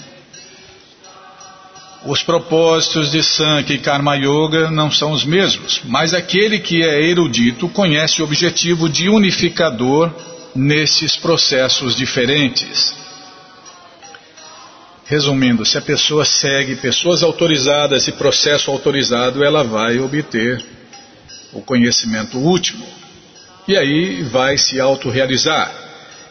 Os 2.05 2.21
propósitos 2.21 3.11
de 3.11 3.23
Sankhya 3.23 3.75
e 3.75 3.79
Karma 3.79 4.15
Yoga 4.15 4.69
não 4.69 4.91
são 4.91 5.11
os 5.11 5.23
mesmos, 5.23 5.81
mas 5.85 6.13
aquele 6.13 6.59
que 6.59 6.83
é 6.83 7.01
erudito 7.01 7.69
conhece 7.69 8.21
o 8.21 8.25
objetivo 8.25 8.89
de 8.89 9.07
unificador 9.07 10.11
nesses 10.53 11.15
processos 11.15 11.95
diferentes. 11.95 12.93
Resumindo, 15.05 15.65
se 15.65 15.77
a 15.77 15.81
pessoa 15.81 16.25
segue 16.25 16.75
pessoas 16.75 17.23
autorizadas 17.23 18.07
e 18.07 18.11
processo 18.11 18.69
autorizado, 18.69 19.43
ela 19.43 19.63
vai 19.63 19.99
obter 19.99 20.61
o 21.53 21.61
conhecimento 21.61 22.37
último. 22.37 22.85
E 23.67 23.77
aí 23.77 24.23
vai 24.23 24.57
se 24.57 24.79
autorrealizar. 24.79 25.71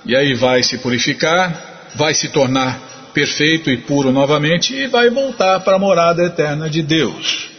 E 0.04 0.14
aí 0.14 0.34
vai 0.34 0.62
se 0.62 0.78
purificar, 0.78 1.71
vai 1.94 2.14
se 2.14 2.28
tornar 2.28 2.80
perfeito 3.12 3.70
e 3.70 3.76
puro 3.76 4.10
novamente 4.10 4.74
e 4.74 4.86
vai 4.86 5.10
voltar 5.10 5.60
para 5.60 5.76
a 5.76 5.78
morada 5.78 6.24
eterna 6.24 6.68
de 6.68 6.82
Deus. 6.82 7.50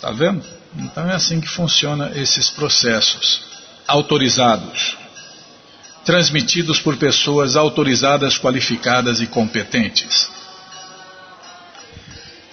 Tá 0.00 0.10
vendo? 0.10 0.44
Então 0.78 1.08
é 1.08 1.14
assim 1.14 1.40
que 1.40 1.48
funciona 1.48 2.12
esses 2.14 2.50
processos 2.50 3.42
autorizados, 3.86 4.96
transmitidos 6.04 6.80
por 6.80 6.96
pessoas 6.96 7.56
autorizadas, 7.56 8.38
qualificadas 8.38 9.20
e 9.20 9.26
competentes. 9.26 10.30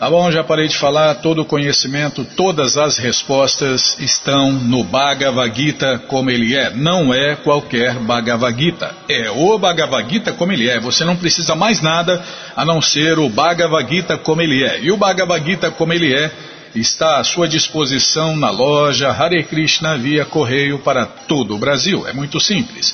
Tá 0.03 0.09
bom, 0.09 0.29
já 0.29 0.43
parei 0.43 0.67
de 0.67 0.77
falar, 0.77 1.15
todo 1.15 1.43
o 1.43 1.45
conhecimento, 1.45 2.27
todas 2.35 2.75
as 2.75 2.97
respostas 2.97 3.95
estão 4.01 4.51
no 4.51 4.83
Bhagavad 4.83 5.55
Gita 5.55 5.97
como 6.09 6.29
ele 6.29 6.57
é. 6.57 6.71
Não 6.71 7.13
é 7.13 7.37
qualquer 7.37 7.93
Bhagavad 7.99 8.61
Gita, 8.61 8.93
é 9.07 9.31
o 9.31 9.57
Bhagavad 9.57 10.11
Gita 10.11 10.33
como 10.33 10.51
ele 10.51 10.69
é. 10.69 10.77
Você 10.81 11.05
não 11.05 11.15
precisa 11.15 11.55
mais 11.55 11.81
nada 11.81 12.21
a 12.53 12.65
não 12.65 12.81
ser 12.81 13.17
o 13.17 13.29
Bhagavad 13.29 13.89
Gita 13.89 14.17
como 14.17 14.41
ele 14.41 14.65
é. 14.65 14.81
E 14.81 14.91
o 14.91 14.97
Bhagavad 14.97 15.45
Gita 15.45 15.71
como 15.71 15.93
ele 15.93 16.13
é 16.13 16.29
está 16.75 17.19
à 17.19 17.23
sua 17.23 17.47
disposição 17.47 18.35
na 18.35 18.49
loja 18.49 19.09
Hare 19.09 19.41
Krishna 19.43 19.97
via 19.97 20.25
correio 20.25 20.79
para 20.79 21.05
todo 21.05 21.55
o 21.55 21.57
Brasil. 21.57 22.05
É 22.05 22.11
muito 22.11 22.41
simples. 22.41 22.93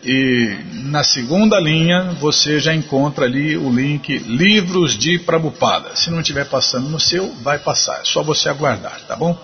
e 0.04 0.58
na 0.86 1.04
segunda 1.04 1.60
linha 1.60 2.16
você 2.20 2.60
já 2.60 2.74
encontra 2.74 3.26
ali 3.26 3.58
o 3.58 3.70
link 3.70 4.18
Livros 4.20 4.98
de 4.98 5.20
Prabupada. 5.20 5.96
Se 5.96 6.10
não 6.10 6.22
estiver 6.22 6.46
passando 6.46 6.90
no 6.90 7.00
seu, 7.00 7.34
vai 7.42 7.60
passar. 7.60 8.00
É 8.02 8.06
só 8.06 8.24
você 8.24 8.48
aguardar, 8.48 9.00
tá 9.08 9.16
bom? 9.16 9.38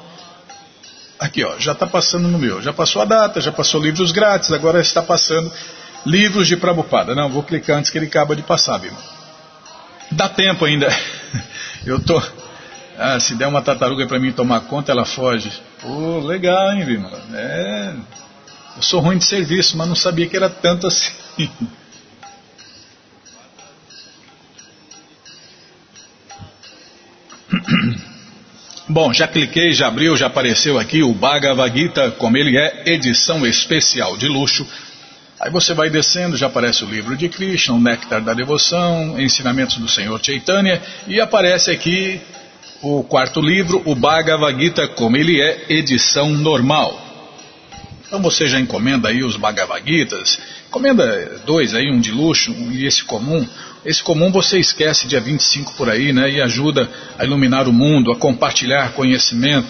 Aqui, 1.19 1.43
ó, 1.43 1.57
já 1.59 1.73
está 1.73 1.85
passando 1.85 2.27
no 2.27 2.39
meu. 2.39 2.61
Já 2.61 2.71
passou 2.71 3.01
a 3.01 3.05
data, 3.05 3.41
já 3.41 3.51
passou 3.51 3.81
livros 3.81 4.11
grátis, 4.11 4.51
agora 4.51 4.79
está 4.79 5.01
passando 5.01 5.51
livros 6.05 6.47
de 6.47 6.55
Prabupada. 6.55 7.13
Não, 7.13 7.29
vou 7.29 7.43
clicar 7.43 7.77
antes 7.77 7.91
que 7.91 7.97
ele 7.97 8.07
acaba 8.07 8.35
de 8.35 8.41
passar, 8.41 8.77
viu? 8.77 8.93
Dá 10.11 10.29
tempo 10.29 10.63
ainda. 10.63 10.87
Eu 11.85 11.99
tô. 11.99 12.21
Ah, 12.97 13.19
se 13.19 13.35
der 13.35 13.47
uma 13.47 13.61
tartaruga 13.61 14.07
para 14.07 14.19
mim 14.19 14.31
tomar 14.31 14.61
conta, 14.61 14.91
ela 14.91 15.03
foge. 15.03 15.51
Pô, 15.81 16.19
legal, 16.19 16.71
hein, 16.71 16.85
Vimala? 16.85 17.21
É. 17.33 17.93
Eu 18.75 18.81
sou 18.81 18.99
ruim 18.99 19.17
de 19.17 19.25
serviço, 19.25 19.77
mas 19.77 19.87
não 19.87 19.95
sabia 19.95 20.27
que 20.27 20.35
era 20.35 20.49
tanto 20.49 20.87
assim. 20.87 21.13
Bom, 28.87 29.13
já 29.13 29.27
cliquei, 29.27 29.73
já 29.73 29.87
abriu, 29.87 30.15
já 30.15 30.27
apareceu 30.27 30.77
aqui 30.77 31.01
o 31.01 31.13
Bhagavad 31.13 31.75
Gita, 31.75 32.11
como 32.11 32.37
ele 32.37 32.57
é, 32.57 32.83
edição 32.85 33.45
especial 33.45 34.17
de 34.17 34.27
luxo. 34.27 34.67
Aí 35.39 35.49
você 35.49 35.73
vai 35.73 35.89
descendo, 35.89 36.37
já 36.37 36.47
aparece 36.47 36.83
o 36.83 36.89
livro 36.89 37.15
de 37.15 37.29
Krishna, 37.29 37.75
o 37.75 37.79
Néctar 37.79 38.21
da 38.21 38.33
Devoção, 38.33 39.19
Ensinamentos 39.19 39.77
do 39.77 39.87
Senhor 39.87 40.19
Chaitanya, 40.23 40.81
e 41.07 41.19
aparece 41.19 41.71
aqui 41.71 42.21
o 42.81 43.03
quarto 43.03 43.41
livro, 43.41 43.81
o 43.85 43.95
Bhagavad 43.95 44.59
Gita, 44.61 44.87
como 44.87 45.17
ele 45.17 45.41
é, 45.41 45.65
edição 45.69 46.29
normal. 46.29 47.04
Então 48.15 48.31
você 48.31 48.47
já 48.47 48.61
encomenda 48.61 49.09
aí 49.09 49.25
os 49.25 49.35
Bhagavad 49.35 49.83
Gitas, 49.85 50.39
encomenda 50.69 51.41
dois 51.45 51.75
aí, 51.75 51.91
um 51.91 51.99
de 51.99 52.13
luxo 52.13 52.55
e 52.71 52.85
esse 52.85 53.03
comum. 53.03 53.45
Esse 53.83 54.01
comum 54.01 54.31
você 54.31 54.57
esquece 54.57 55.05
dia 55.05 55.19
25 55.19 55.73
por 55.73 55.89
aí, 55.89 56.13
né? 56.13 56.31
E 56.31 56.41
ajuda 56.41 56.89
a 57.19 57.25
iluminar 57.25 57.67
o 57.67 57.73
mundo, 57.73 58.13
a 58.13 58.15
compartilhar 58.15 58.93
conhecimento. 58.93 59.67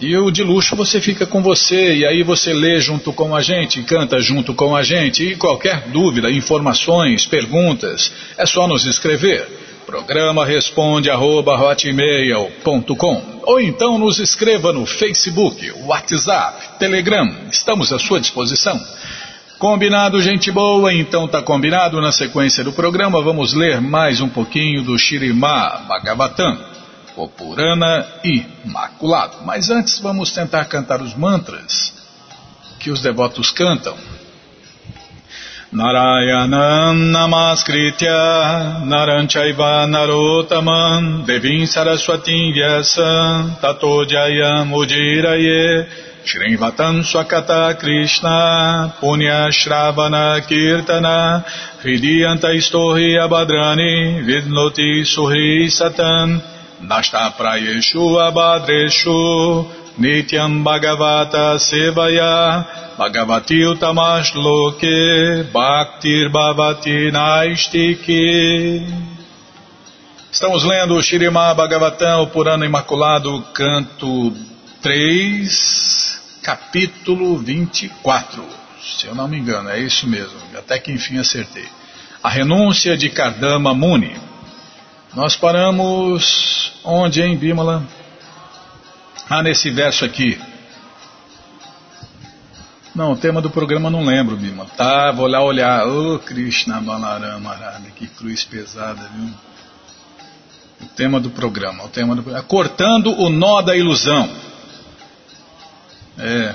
E 0.00 0.16
o 0.16 0.30
de 0.30 0.44
luxo 0.44 0.76
você 0.76 1.00
fica 1.00 1.26
com 1.26 1.42
você, 1.42 1.96
e 1.96 2.06
aí 2.06 2.22
você 2.22 2.52
lê 2.52 2.80
junto 2.80 3.12
com 3.12 3.34
a 3.34 3.42
gente, 3.42 3.82
canta 3.82 4.20
junto 4.20 4.54
com 4.54 4.76
a 4.76 4.84
gente. 4.84 5.24
E 5.24 5.34
qualquer 5.34 5.88
dúvida, 5.88 6.30
informações, 6.30 7.26
perguntas, 7.26 8.12
é 8.38 8.46
só 8.46 8.68
nos 8.68 8.86
escrever. 8.86 9.63
Programa 9.86 10.46
responde 10.46 11.10
arroba 11.10 11.54
hotmail.com 11.54 13.22
ou 13.42 13.60
então 13.60 13.98
nos 13.98 14.18
escreva 14.18 14.72
no 14.72 14.86
Facebook, 14.86 15.70
WhatsApp, 15.84 16.78
Telegram, 16.78 17.30
estamos 17.50 17.92
à 17.92 17.98
sua 17.98 18.18
disposição. 18.18 18.80
Combinado, 19.58 20.20
gente 20.20 20.50
boa? 20.50 20.92
Então 20.92 21.28
tá 21.28 21.42
combinado. 21.42 22.00
Na 22.00 22.12
sequência 22.12 22.64
do 22.64 22.72
programa 22.72 23.22
vamos 23.22 23.52
ler 23.52 23.80
mais 23.80 24.20
um 24.20 24.28
pouquinho 24.28 24.82
do 24.82 24.98
Shirimá 24.98 25.84
Bhagavatam, 25.86 26.58
o 27.16 27.28
Purana 27.28 28.06
Imaculado. 28.24 29.38
Mas 29.44 29.70
antes 29.70 29.98
vamos 29.98 30.32
tentar 30.32 30.64
cantar 30.64 31.00
os 31.00 31.14
mantras 31.14 31.94
que 32.80 32.90
os 32.90 33.00
devotos 33.00 33.50
cantam. 33.50 33.96
Narayanam 35.74 37.10
Namaskritya 37.10 38.86
Naranchaiva 38.86 39.90
Narotaman 39.90 41.26
Devim 41.26 41.66
Saraswatim 41.66 42.54
Vyasam 42.54 43.60
Tato 43.60 44.04
Jayam 44.06 44.70
Ujiraye 44.70 45.84
Shrivatam 46.22 47.02
Swakata 47.02 47.76
Krishna 47.80 48.94
Punya 49.00 49.50
Shravana 49.50 50.38
Kirtana 50.46 51.44
Hridiyanta 51.82 52.54
Istohi 52.54 53.18
Abadrani 53.18 54.22
Vidnoti 54.22 55.02
Suhi 55.02 55.68
Satan 55.68 56.40
Nashta 56.82 57.34
Prayeshu 57.36 58.14
Abadreshu 58.30 59.83
Nityam 59.96 60.64
Bhagavata 60.64 61.56
Sevaya 61.56 62.66
Bhagavati 62.98 63.62
Utamashloke 63.62 65.44
Bhaktir 65.52 66.28
Bhavati 66.30 67.12
Naistiki. 67.12 68.84
Estamos 70.32 70.64
lendo 70.64 70.96
o 70.96 71.02
Shirimá 71.02 71.54
Bhagavatam, 71.54 72.22
o 72.22 72.26
Purana 72.26 72.66
Imaculado, 72.66 73.40
canto 73.54 74.32
3, 74.82 76.40
capítulo 76.42 77.38
24. 77.38 78.44
Se 78.98 79.06
eu 79.06 79.14
não 79.14 79.28
me 79.28 79.38
engano, 79.38 79.70
é 79.70 79.78
isso 79.78 80.08
mesmo, 80.08 80.36
até 80.58 80.76
que 80.80 80.90
enfim 80.90 81.18
acertei. 81.18 81.68
A 82.20 82.28
renúncia 82.28 82.96
de 82.96 83.08
Kardama 83.10 83.72
Muni. 83.72 84.16
Nós 85.14 85.36
paramos 85.36 86.72
onde, 86.82 87.22
em 87.22 87.36
Bimala? 87.36 87.84
Ah, 89.28 89.42
nesse 89.42 89.70
verso 89.70 90.04
aqui. 90.04 90.38
Não, 92.94 93.12
o 93.12 93.16
tema 93.16 93.40
do 93.40 93.50
programa 93.50 93.90
não 93.90 94.04
lembro, 94.04 94.36
Bima. 94.36 94.66
Tá, 94.76 95.10
vou 95.10 95.26
lá 95.26 95.42
olhar. 95.42 95.86
Ô, 95.86 96.14
oh, 96.14 96.18
Krishna 96.18 96.80
Balarama 96.80 97.56
que 97.96 98.06
cruz 98.06 98.44
pesada, 98.44 99.10
viu? 99.14 99.30
O 100.82 100.86
tema 100.94 101.18
do 101.18 101.30
programa, 101.30 101.84
o 101.84 101.88
tema 101.88 102.14
do 102.14 102.22
programa. 102.22 102.46
Cortando 102.46 103.18
o 103.18 103.30
nó 103.30 103.62
da 103.62 103.74
ilusão. 103.74 104.28
É. 106.18 106.54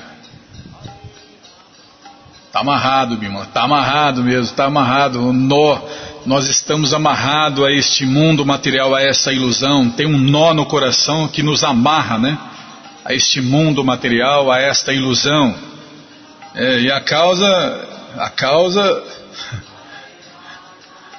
Tá 2.52 2.60
amarrado, 2.60 3.18
Bima. 3.18 3.46
Tá 3.48 3.64
amarrado 3.64 4.24
mesmo, 4.24 4.56
tá 4.56 4.66
amarrado. 4.66 5.28
O 5.28 5.34
nó. 5.34 5.82
Nós 6.26 6.48
estamos 6.48 6.94
amarrados 6.94 7.66
a 7.66 7.72
este 7.72 8.06
mundo 8.06 8.46
material, 8.46 8.94
a 8.94 9.02
essa 9.02 9.34
ilusão. 9.34 9.90
Tem 9.90 10.06
um 10.06 10.18
nó 10.18 10.54
no 10.54 10.66
coração 10.66 11.28
que 11.28 11.42
nos 11.42 11.64
amarra, 11.64 12.18
né? 12.18 12.38
A 13.10 13.14
este 13.16 13.42
mundo 13.42 13.84
material, 13.84 14.52
a 14.52 14.60
esta 14.60 14.94
ilusão. 14.94 15.58
É, 16.54 16.80
e 16.82 16.92
a 16.92 17.02
causa 17.02 17.88
A 18.16 18.30
causa. 18.30 19.04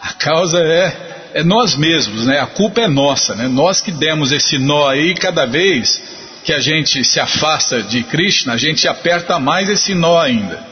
A 0.01 0.13
causa 0.15 0.59
é, 0.61 1.31
é 1.35 1.43
nós 1.43 1.75
mesmos, 1.75 2.27
né? 2.27 2.39
A 2.39 2.47
culpa 2.47 2.81
é 2.81 2.89
nossa, 2.89 3.35
né? 3.35 3.49
Nós 3.49 3.81
que 3.81 3.91
demos 3.91 4.33
esse 4.33 4.57
nó 4.57 4.89
aí, 4.89 5.15
cada 5.15 5.45
vez 5.45 6.01
que 6.45 6.53
a 6.53 6.61
gente 6.61 7.05
se 7.05 7.21
afasta 7.21 7.83
de 7.83 8.03
Krishna, 8.05 8.55
a 8.55 8.57
gente 8.57 8.89
aperta 8.89 9.39
mais 9.39 9.69
esse 9.69 9.93
nó 9.95 10.19
ainda. 10.19 10.65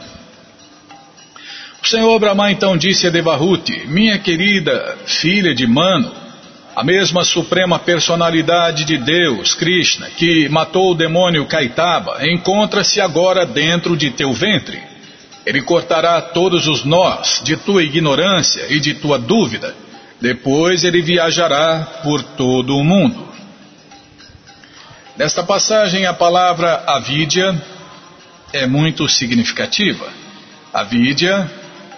O 1.83 1.87
Senhor 1.87 2.17
Brahma 2.17 2.51
então 2.51 2.75
disse 2.75 3.05
a 3.05 3.09
Devahuti, 3.09 3.85
minha 3.87 4.17
querida 4.17 4.97
filha 5.05 5.53
de 5.53 5.67
Mano, 5.67 6.11
a 6.79 6.83
mesma 6.83 7.25
suprema 7.25 7.77
personalidade 7.77 8.85
de 8.85 8.97
Deus, 8.97 9.53
Krishna, 9.53 10.09
que 10.11 10.47
matou 10.47 10.91
o 10.91 10.95
demônio 10.95 11.45
Kaitaba, 11.45 12.25
encontra-se 12.25 13.01
agora 13.01 13.45
dentro 13.45 13.97
de 13.97 14.11
teu 14.11 14.31
ventre. 14.31 14.81
Ele 15.45 15.61
cortará 15.61 16.21
todos 16.21 16.67
os 16.67 16.85
nós 16.85 17.41
de 17.43 17.57
tua 17.57 17.83
ignorância 17.83 18.65
e 18.69 18.79
de 18.79 18.93
tua 18.93 19.19
dúvida. 19.19 19.75
Depois 20.21 20.85
ele 20.85 21.01
viajará 21.01 21.99
por 22.01 22.23
todo 22.23 22.77
o 22.77 22.83
mundo. 22.83 23.27
Nesta 25.17 25.43
passagem, 25.43 26.05
a 26.05 26.13
palavra 26.13 26.85
avidya 26.87 27.61
é 28.53 28.65
muito 28.65 29.05
significativa. 29.09 30.07
Avidya 30.73 31.51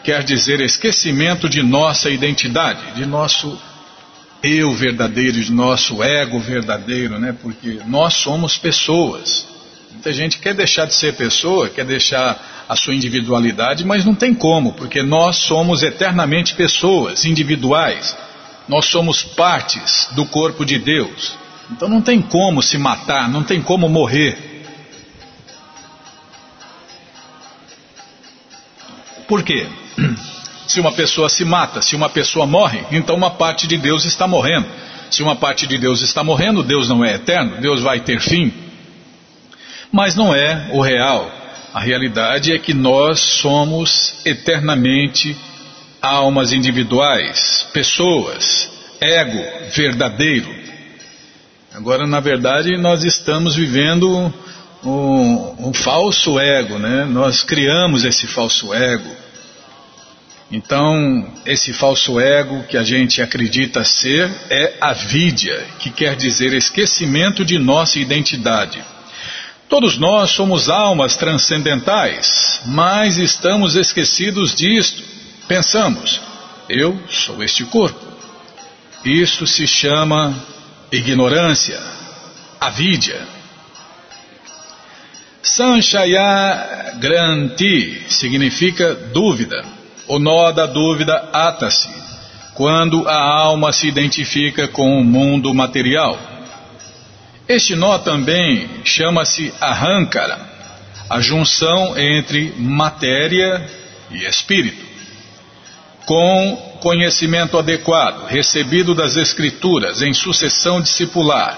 quer 0.03 0.23
dizer 0.23 0.59
esquecimento 0.59 1.47
de 1.47 1.61
nossa 1.61 2.09
identidade, 2.09 2.95
de 2.95 3.05
nosso 3.05 3.61
eu 4.43 4.73
verdadeiro, 4.73 5.41
de 5.41 5.51
nosso 5.51 6.01
ego 6.01 6.39
verdadeiro, 6.39 7.19
né? 7.19 7.35
Porque 7.41 7.79
nós 7.85 8.15
somos 8.15 8.57
pessoas. 8.57 9.45
Muita 9.91 10.11
gente 10.11 10.39
quer 10.39 10.53
deixar 10.53 10.85
de 10.85 10.95
ser 10.95 11.15
pessoa, 11.15 11.69
quer 11.69 11.85
deixar 11.85 12.65
a 12.67 12.75
sua 12.75 12.95
individualidade, 12.95 13.85
mas 13.85 14.05
não 14.05 14.15
tem 14.15 14.33
como, 14.33 14.73
porque 14.73 15.03
nós 15.03 15.37
somos 15.37 15.83
eternamente 15.83 16.55
pessoas 16.55 17.25
individuais. 17.25 18.17
Nós 18.67 18.85
somos 18.85 19.21
partes 19.21 20.07
do 20.11 20.25
corpo 20.25 20.65
de 20.65 20.79
Deus. 20.79 21.33
Então 21.69 21.87
não 21.87 22.01
tem 22.01 22.21
como 22.21 22.63
se 22.63 22.77
matar, 22.77 23.29
não 23.29 23.43
tem 23.43 23.61
como 23.61 23.87
morrer. 23.89 24.37
Por 29.27 29.43
quê? 29.43 29.67
Se 30.71 30.79
uma 30.79 30.93
pessoa 30.93 31.27
se 31.27 31.43
mata, 31.43 31.81
se 31.81 31.97
uma 31.97 32.07
pessoa 32.07 32.47
morre, 32.47 32.85
então 32.93 33.13
uma 33.13 33.31
parte 33.31 33.67
de 33.67 33.77
Deus 33.77 34.05
está 34.05 34.25
morrendo. 34.25 34.65
Se 35.09 35.21
uma 35.21 35.35
parte 35.35 35.67
de 35.67 35.77
Deus 35.77 36.01
está 36.01 36.23
morrendo, 36.23 36.63
Deus 36.63 36.87
não 36.87 37.03
é 37.03 37.15
eterno, 37.15 37.59
Deus 37.59 37.81
vai 37.81 37.99
ter 37.99 38.21
fim. 38.21 38.53
Mas 39.91 40.15
não 40.15 40.33
é 40.33 40.69
o 40.71 40.79
real. 40.79 41.29
A 41.73 41.81
realidade 41.81 42.53
é 42.53 42.57
que 42.57 42.73
nós 42.73 43.19
somos 43.19 44.13
eternamente 44.23 45.35
almas 46.01 46.53
individuais, 46.53 47.67
pessoas, 47.73 48.71
ego 49.01 49.43
verdadeiro. 49.75 50.55
Agora, 51.73 52.07
na 52.07 52.21
verdade, 52.21 52.77
nós 52.77 53.03
estamos 53.03 53.57
vivendo 53.57 54.33
um, 54.85 55.67
um 55.67 55.73
falso 55.73 56.39
ego, 56.39 56.79
né? 56.79 57.03
Nós 57.03 57.43
criamos 57.43 58.05
esse 58.05 58.25
falso 58.25 58.73
ego. 58.73 59.20
Então, 60.51 61.31
esse 61.45 61.71
falso 61.71 62.19
ego 62.19 62.63
que 62.63 62.75
a 62.75 62.83
gente 62.83 63.21
acredita 63.21 63.85
ser 63.85 64.29
é 64.49 64.75
avídia, 64.81 65.65
que 65.79 65.89
quer 65.89 66.15
dizer 66.15 66.53
esquecimento 66.53 67.45
de 67.45 67.57
nossa 67.57 67.99
identidade. 67.99 68.83
Todos 69.69 69.97
nós 69.97 70.31
somos 70.31 70.69
almas 70.69 71.15
transcendentais, 71.15 72.59
mas 72.65 73.17
estamos 73.17 73.75
esquecidos 73.75 74.53
disto. 74.53 75.01
Pensamos, 75.47 76.19
eu 76.67 77.01
sou 77.07 77.41
este 77.41 77.63
corpo. 77.63 78.05
Isso 79.05 79.47
se 79.47 79.65
chama 79.65 80.35
ignorância, 80.91 81.79
avídia. 82.59 83.25
Sanchaya 85.41 86.97
Granti 86.99 88.03
significa 88.09 88.93
dúvida. 88.93 89.80
O 90.11 90.19
nó 90.19 90.51
da 90.51 90.65
dúvida 90.65 91.29
ata-se 91.31 91.87
quando 92.53 93.07
a 93.07 93.15
alma 93.15 93.71
se 93.71 93.87
identifica 93.87 94.67
com 94.67 94.99
o 94.99 95.05
mundo 95.05 95.53
material. 95.53 96.19
Este 97.47 97.77
nó 97.77 97.97
também 97.97 98.69
chama-se 98.83 99.53
arrancara, 99.61 100.37
a 101.09 101.21
junção 101.21 101.97
entre 101.97 102.53
matéria 102.57 103.65
e 104.11 104.25
espírito. 104.25 104.85
Com 106.05 106.57
conhecimento 106.81 107.57
adequado, 107.57 108.25
recebido 108.25 108.93
das 108.93 109.15
Escrituras 109.15 110.01
em 110.01 110.13
sucessão 110.13 110.81
discipular, 110.81 111.57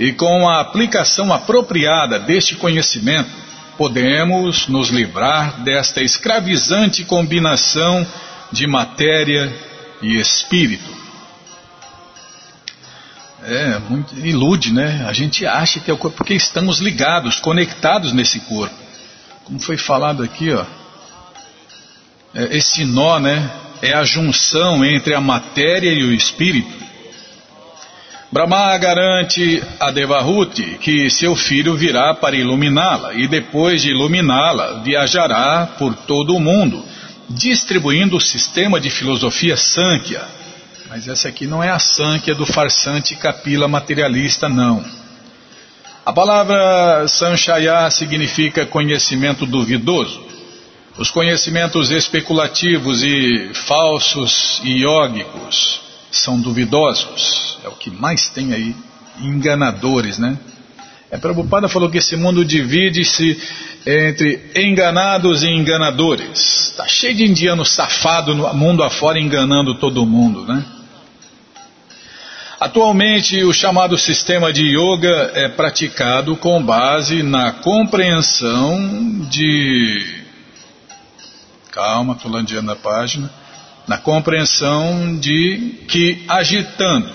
e 0.00 0.12
com 0.12 0.48
a 0.48 0.60
aplicação 0.60 1.32
apropriada 1.32 2.18
deste 2.18 2.56
conhecimento, 2.56 3.43
podemos 3.76 4.68
nos 4.68 4.88
livrar 4.88 5.62
desta 5.62 6.02
escravizante 6.02 7.04
combinação 7.04 8.06
de 8.52 8.66
matéria 8.66 9.52
e 10.00 10.18
espírito. 10.18 11.04
É, 13.46 13.78
muito, 13.90 14.18
ilude, 14.18 14.72
né? 14.72 15.04
A 15.06 15.12
gente 15.12 15.46
acha 15.46 15.78
que 15.78 15.90
é 15.90 15.94
o 15.94 15.98
corpo, 15.98 16.16
porque 16.16 16.34
estamos 16.34 16.78
ligados, 16.78 17.38
conectados 17.40 18.12
nesse 18.12 18.40
corpo. 18.40 18.74
Como 19.44 19.60
foi 19.60 19.76
falado 19.76 20.22
aqui, 20.22 20.50
ó. 20.50 20.64
É, 22.34 22.56
esse 22.56 22.84
nó, 22.86 23.18
né? 23.18 23.50
É 23.82 23.92
a 23.92 24.04
junção 24.04 24.82
entre 24.82 25.14
a 25.14 25.20
matéria 25.20 25.92
e 25.92 26.02
o 26.04 26.12
espírito. 26.12 26.83
Brahma 28.34 28.76
garante 28.78 29.62
a 29.78 29.92
Devahuti 29.92 30.76
que 30.80 31.08
seu 31.08 31.36
filho 31.36 31.76
virá 31.76 32.12
para 32.14 32.34
iluminá-la 32.34 33.14
e 33.14 33.28
depois 33.28 33.80
de 33.80 33.90
iluminá-la 33.90 34.82
viajará 34.82 35.68
por 35.78 35.94
todo 35.94 36.34
o 36.34 36.40
mundo, 36.40 36.84
distribuindo 37.28 38.16
o 38.16 38.20
sistema 38.20 38.80
de 38.80 38.90
filosofia 38.90 39.56
Sankhya. 39.56 40.22
Mas 40.90 41.06
essa 41.06 41.28
aqui 41.28 41.46
não 41.46 41.62
é 41.62 41.70
a 41.70 41.78
Sankhya 41.78 42.34
do 42.34 42.44
farsante 42.44 43.14
capila 43.14 43.68
materialista, 43.68 44.48
não. 44.48 44.84
A 46.04 46.12
palavra 46.12 47.06
Sanchaya 47.06 47.88
significa 47.88 48.66
conhecimento 48.66 49.46
duvidoso. 49.46 50.26
Os 50.98 51.08
conhecimentos 51.08 51.92
especulativos 51.92 53.00
e 53.00 53.50
falsos 53.54 54.60
e 54.64 54.80
iógicos 54.80 55.83
são 56.14 56.40
duvidosos. 56.40 57.58
É 57.64 57.68
o 57.68 57.72
que 57.72 57.90
mais 57.90 58.28
tem 58.28 58.52
aí, 58.52 58.74
enganadores, 59.20 60.18
né? 60.18 60.38
É, 61.10 61.18
Prabhupada 61.18 61.68
falou 61.68 61.90
que 61.90 61.98
esse 61.98 62.16
mundo 62.16 62.44
divide-se 62.44 63.40
entre 63.86 64.50
enganados 64.56 65.42
e 65.42 65.48
enganadores. 65.48 66.70
Está 66.70 66.88
cheio 66.88 67.14
de 67.14 67.24
indiano 67.24 67.64
safado 67.64 68.34
no 68.34 68.52
mundo 68.54 68.82
afora 68.82 69.20
enganando 69.20 69.76
todo 69.76 70.06
mundo, 70.06 70.44
né? 70.44 70.64
Atualmente, 72.58 73.44
o 73.44 73.52
chamado 73.52 73.98
sistema 73.98 74.52
de 74.52 74.62
yoga 74.62 75.32
é 75.34 75.48
praticado 75.48 76.36
com 76.36 76.62
base 76.62 77.22
na 77.22 77.52
compreensão 77.52 79.26
de. 79.28 80.22
Calma, 81.70 82.14
estou 82.14 82.30
landeando 82.30 82.72
a 82.72 82.76
página 82.76 83.30
na 83.86 83.98
compreensão 83.98 85.16
de 85.18 85.74
que, 85.88 86.24
agitando 86.28 87.10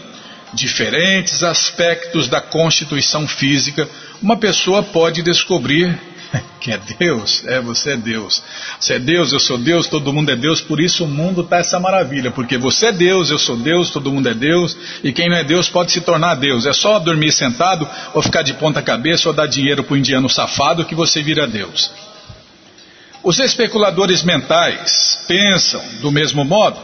diferentes 0.53 1.43
aspectos 1.43 2.27
da 2.27 2.41
constituição 2.41 3.27
física, 3.27 3.87
uma 4.21 4.37
pessoa 4.37 4.81
pode 4.83 5.21
descobrir 5.21 5.97
que 6.59 6.71
é 6.71 6.79
Deus, 6.99 7.43
é, 7.47 7.59
você 7.59 7.93
é 7.93 7.97
Deus. 7.97 8.43
Você 8.79 8.93
é 8.95 8.99
Deus, 8.99 9.31
eu 9.31 9.39
sou 9.39 9.57
Deus, 9.57 9.87
todo 9.87 10.13
mundo 10.13 10.31
é 10.31 10.35
Deus, 10.35 10.61
por 10.61 10.79
isso 10.79 11.05
o 11.05 11.07
mundo 11.07 11.41
está 11.41 11.57
essa 11.57 11.79
maravilha, 11.79 12.31
porque 12.31 12.57
você 12.57 12.87
é 12.87 12.91
Deus, 12.91 13.29
eu 13.29 13.39
sou 13.39 13.57
Deus, 13.57 13.89
todo 13.89 14.11
mundo 14.11 14.29
é 14.29 14.33
Deus, 14.33 14.77
e 15.03 15.11
quem 15.11 15.29
não 15.29 15.37
é 15.37 15.43
Deus 15.43 15.69
pode 15.69 15.91
se 15.91 16.01
tornar 16.01 16.35
Deus. 16.35 16.65
É 16.65 16.73
só 16.73 16.99
dormir 16.99 17.31
sentado, 17.31 17.87
ou 18.13 18.21
ficar 18.21 18.41
de 18.41 18.53
ponta 18.53 18.81
cabeça, 18.81 19.29
ou 19.29 19.33
dar 19.33 19.47
dinheiro 19.47 19.83
para 19.83 19.93
o 19.93 19.97
indiano 19.97 20.29
safado 20.29 20.85
que 20.85 20.95
você 20.95 21.23
vira 21.23 21.47
Deus. 21.47 21.91
Os 23.23 23.39
especuladores 23.39 24.23
mentais 24.23 25.19
pensam 25.27 25.83
do 26.01 26.11
mesmo 26.11 26.45
modo, 26.45 26.79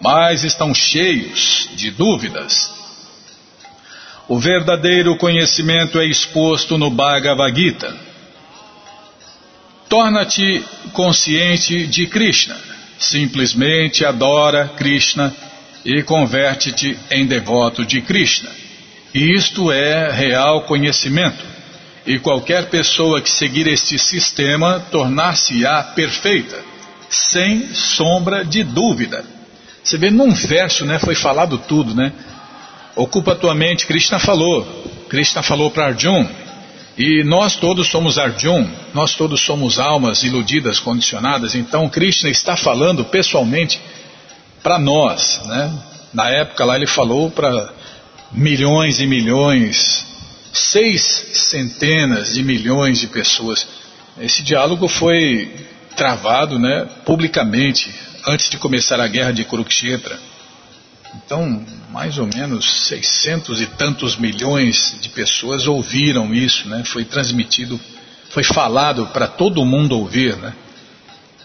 mas 0.00 0.44
estão 0.44 0.74
cheios 0.74 1.68
de 1.74 1.90
dúvidas. 1.90 2.72
O 4.28 4.38
verdadeiro 4.38 5.16
conhecimento 5.16 5.98
é 5.98 6.06
exposto 6.06 6.76
no 6.76 6.90
Bhagavad 6.90 7.54
Gita. 7.56 7.96
Torna-te 9.88 10.64
consciente 10.92 11.86
de 11.86 12.06
Krishna. 12.06 12.56
Simplesmente 12.98 14.04
adora 14.04 14.68
Krishna 14.76 15.34
e 15.84 16.02
converte-te 16.02 16.96
em 17.10 17.26
devoto 17.26 17.84
de 17.84 18.02
Krishna. 18.02 18.50
Isto 19.12 19.72
é 19.72 20.12
real 20.12 20.62
conhecimento. 20.62 21.44
E 22.06 22.18
qualquer 22.18 22.70
pessoa 22.70 23.20
que 23.20 23.30
seguir 23.30 23.66
este 23.66 23.98
sistema 23.98 24.80
tornar-se-á 24.90 25.82
perfeita. 25.94 26.70
sem 27.10 27.74
sombra 27.74 28.44
de 28.44 28.62
dúvida. 28.62 29.24
Você 29.82 29.98
vê 29.98 30.10
num 30.10 30.32
verso, 30.32 30.86
né, 30.86 30.98
foi 31.00 31.16
falado 31.16 31.58
tudo, 31.58 31.94
né? 31.94 32.12
Ocupa 32.94 33.34
tua 33.34 33.54
mente, 33.54 33.86
Krishna 33.86 34.18
falou. 34.18 34.64
Krishna 35.08 35.42
falou 35.42 35.70
para 35.70 35.86
Arjun. 35.86 36.26
E 36.96 37.24
nós 37.24 37.56
todos 37.56 37.88
somos 37.88 38.18
Arjun, 38.18 38.68
nós 38.94 39.14
todos 39.14 39.40
somos 39.40 39.80
almas 39.80 40.22
iludidas, 40.22 40.78
condicionadas. 40.78 41.54
Então 41.54 41.88
Krishna 41.88 42.30
está 42.30 42.56
falando 42.56 43.04
pessoalmente 43.04 43.80
para 44.62 44.78
nós, 44.78 45.40
né? 45.46 45.72
Na 46.12 46.28
época 46.28 46.64
lá 46.64 46.76
ele 46.76 46.86
falou 46.86 47.30
para 47.30 47.72
milhões 48.32 49.00
e 49.00 49.06
milhões, 49.06 50.06
seis 50.52 51.02
centenas 51.32 52.34
de 52.34 52.42
milhões 52.42 52.98
de 52.98 53.06
pessoas. 53.06 53.66
Esse 54.20 54.42
diálogo 54.42 54.88
foi 54.88 55.52
travado, 55.96 56.58
né, 56.58 56.88
publicamente 57.04 57.92
antes 58.26 58.50
de 58.50 58.58
começar 58.58 59.00
a 59.00 59.06
guerra 59.06 59.32
de 59.32 59.44
Kurukshetra. 59.44 60.18
Então, 61.14 61.64
mais 61.90 62.18
ou 62.18 62.26
menos 62.26 62.86
600 62.86 63.60
e 63.60 63.66
tantos 63.66 64.16
milhões 64.16 64.96
de 65.00 65.08
pessoas 65.08 65.66
ouviram 65.66 66.32
isso, 66.32 66.68
né? 66.68 66.84
Foi 66.84 67.04
transmitido, 67.04 67.80
foi 68.30 68.44
falado 68.44 69.06
para 69.06 69.26
todo 69.26 69.64
mundo 69.64 69.98
ouvir, 69.98 70.36
né? 70.36 70.54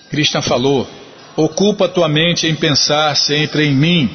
Krishna 0.10 0.42
falou: 0.42 0.88
Ocupa 1.36 1.88
tua 1.88 2.08
mente 2.08 2.48
em 2.48 2.56
pensar 2.56 3.16
sempre 3.16 3.66
em 3.66 3.76
mim, 3.76 4.10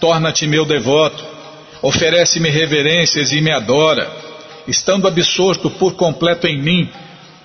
torna-te 0.00 0.46
meu 0.46 0.64
devoto, 0.64 1.33
oferece-me 1.84 2.50
reverências 2.50 3.32
e 3.32 3.40
me 3.40 3.52
adora, 3.52 4.10
estando 4.66 5.06
absorto 5.06 5.70
por 5.70 5.94
completo 5.94 6.46
em 6.46 6.60
mim, 6.60 6.90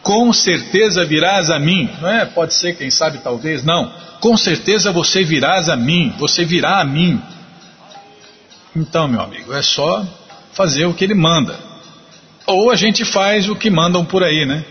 com 0.01 0.31
certeza 0.31 1.05
virás 1.05 1.49
a 1.49 1.59
mim. 1.59 1.89
Não 2.01 2.09
é? 2.09 2.25
Pode 2.25 2.53
ser, 2.53 2.75
quem 2.75 2.89
sabe, 2.89 3.19
talvez, 3.19 3.63
não 3.63 3.91
com 4.19 4.35
certeza 4.35 4.91
você 4.91 5.23
virás 5.23 5.69
a 5.69 5.75
mim, 5.75 6.13
você 6.17 6.45
virá 6.45 6.79
a 6.81 6.85
mim. 6.85 7.21
Então, 8.75 9.07
meu 9.07 9.21
amigo, 9.21 9.53
é 9.53 9.61
só 9.61 10.05
fazer 10.53 10.85
o 10.85 10.93
que 10.93 11.03
ele 11.03 11.15
manda. 11.15 11.57
Ou 12.45 12.69
a 12.69 12.75
gente 12.75 13.05
faz 13.05 13.49
o 13.49 13.55
que 13.55 13.69
mandam 13.69 14.03
por 14.05 14.23
aí, 14.23 14.45
né? 14.45 14.63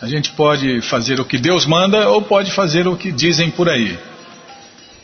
A 0.00 0.06
gente 0.06 0.32
pode 0.32 0.82
fazer 0.82 1.20
o 1.20 1.24
que 1.24 1.38
Deus 1.38 1.64
manda 1.64 2.08
ou 2.10 2.20
pode 2.20 2.52
fazer 2.52 2.86
o 2.86 2.96
que 2.96 3.10
dizem 3.10 3.50
por 3.50 3.68
aí. 3.68 3.98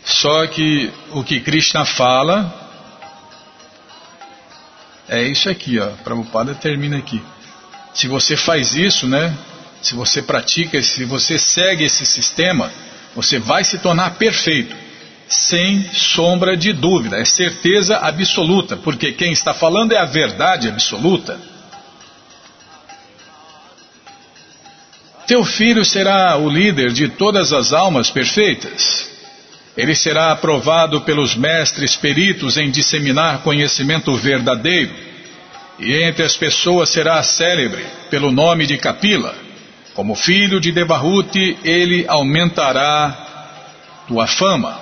Só 0.04 0.46
que 0.46 0.92
o 1.12 1.22
que 1.22 1.40
Krishna 1.40 1.84
fala 1.84 2.61
é 5.08 5.22
isso 5.22 5.48
aqui, 5.48 5.78
ó. 5.78 5.88
Prabhupada 6.04 6.54
termina 6.54 6.98
aqui. 6.98 7.22
Se 7.92 8.08
você 8.08 8.36
faz 8.36 8.74
isso, 8.74 9.06
né? 9.06 9.36
Se 9.82 9.94
você 9.94 10.22
pratica, 10.22 10.80
se 10.82 11.04
você 11.04 11.38
segue 11.38 11.84
esse 11.84 12.06
sistema, 12.06 12.70
você 13.14 13.38
vai 13.38 13.64
se 13.64 13.78
tornar 13.78 14.14
perfeito, 14.14 14.74
sem 15.28 15.92
sombra 15.92 16.56
de 16.56 16.72
dúvida, 16.72 17.18
é 17.18 17.24
certeza 17.24 17.98
absoluta, 17.98 18.76
porque 18.76 19.12
quem 19.12 19.32
está 19.32 19.52
falando 19.52 19.92
é 19.92 19.98
a 19.98 20.04
verdade 20.04 20.68
absoluta. 20.68 21.38
Teu 25.26 25.44
filho 25.44 25.84
será 25.84 26.36
o 26.36 26.48
líder 26.48 26.92
de 26.92 27.08
todas 27.08 27.52
as 27.52 27.72
almas 27.72 28.10
perfeitas. 28.10 29.11
Ele 29.76 29.94
será 29.94 30.32
aprovado 30.32 31.00
pelos 31.00 31.34
mestres 31.34 31.96
peritos 31.96 32.56
em 32.56 32.70
disseminar 32.70 33.42
conhecimento 33.42 34.14
verdadeiro. 34.16 34.92
E 35.78 36.02
entre 36.02 36.24
as 36.24 36.36
pessoas 36.36 36.90
será 36.90 37.22
célebre 37.22 37.84
pelo 38.10 38.30
nome 38.30 38.66
de 38.66 38.76
Capila 38.76 39.34
como 39.94 40.14
filho 40.14 40.58
de 40.58 40.72
Devahuti, 40.72 41.58
ele 41.62 42.06
aumentará 42.08 44.04
tua 44.08 44.26
fama. 44.26 44.80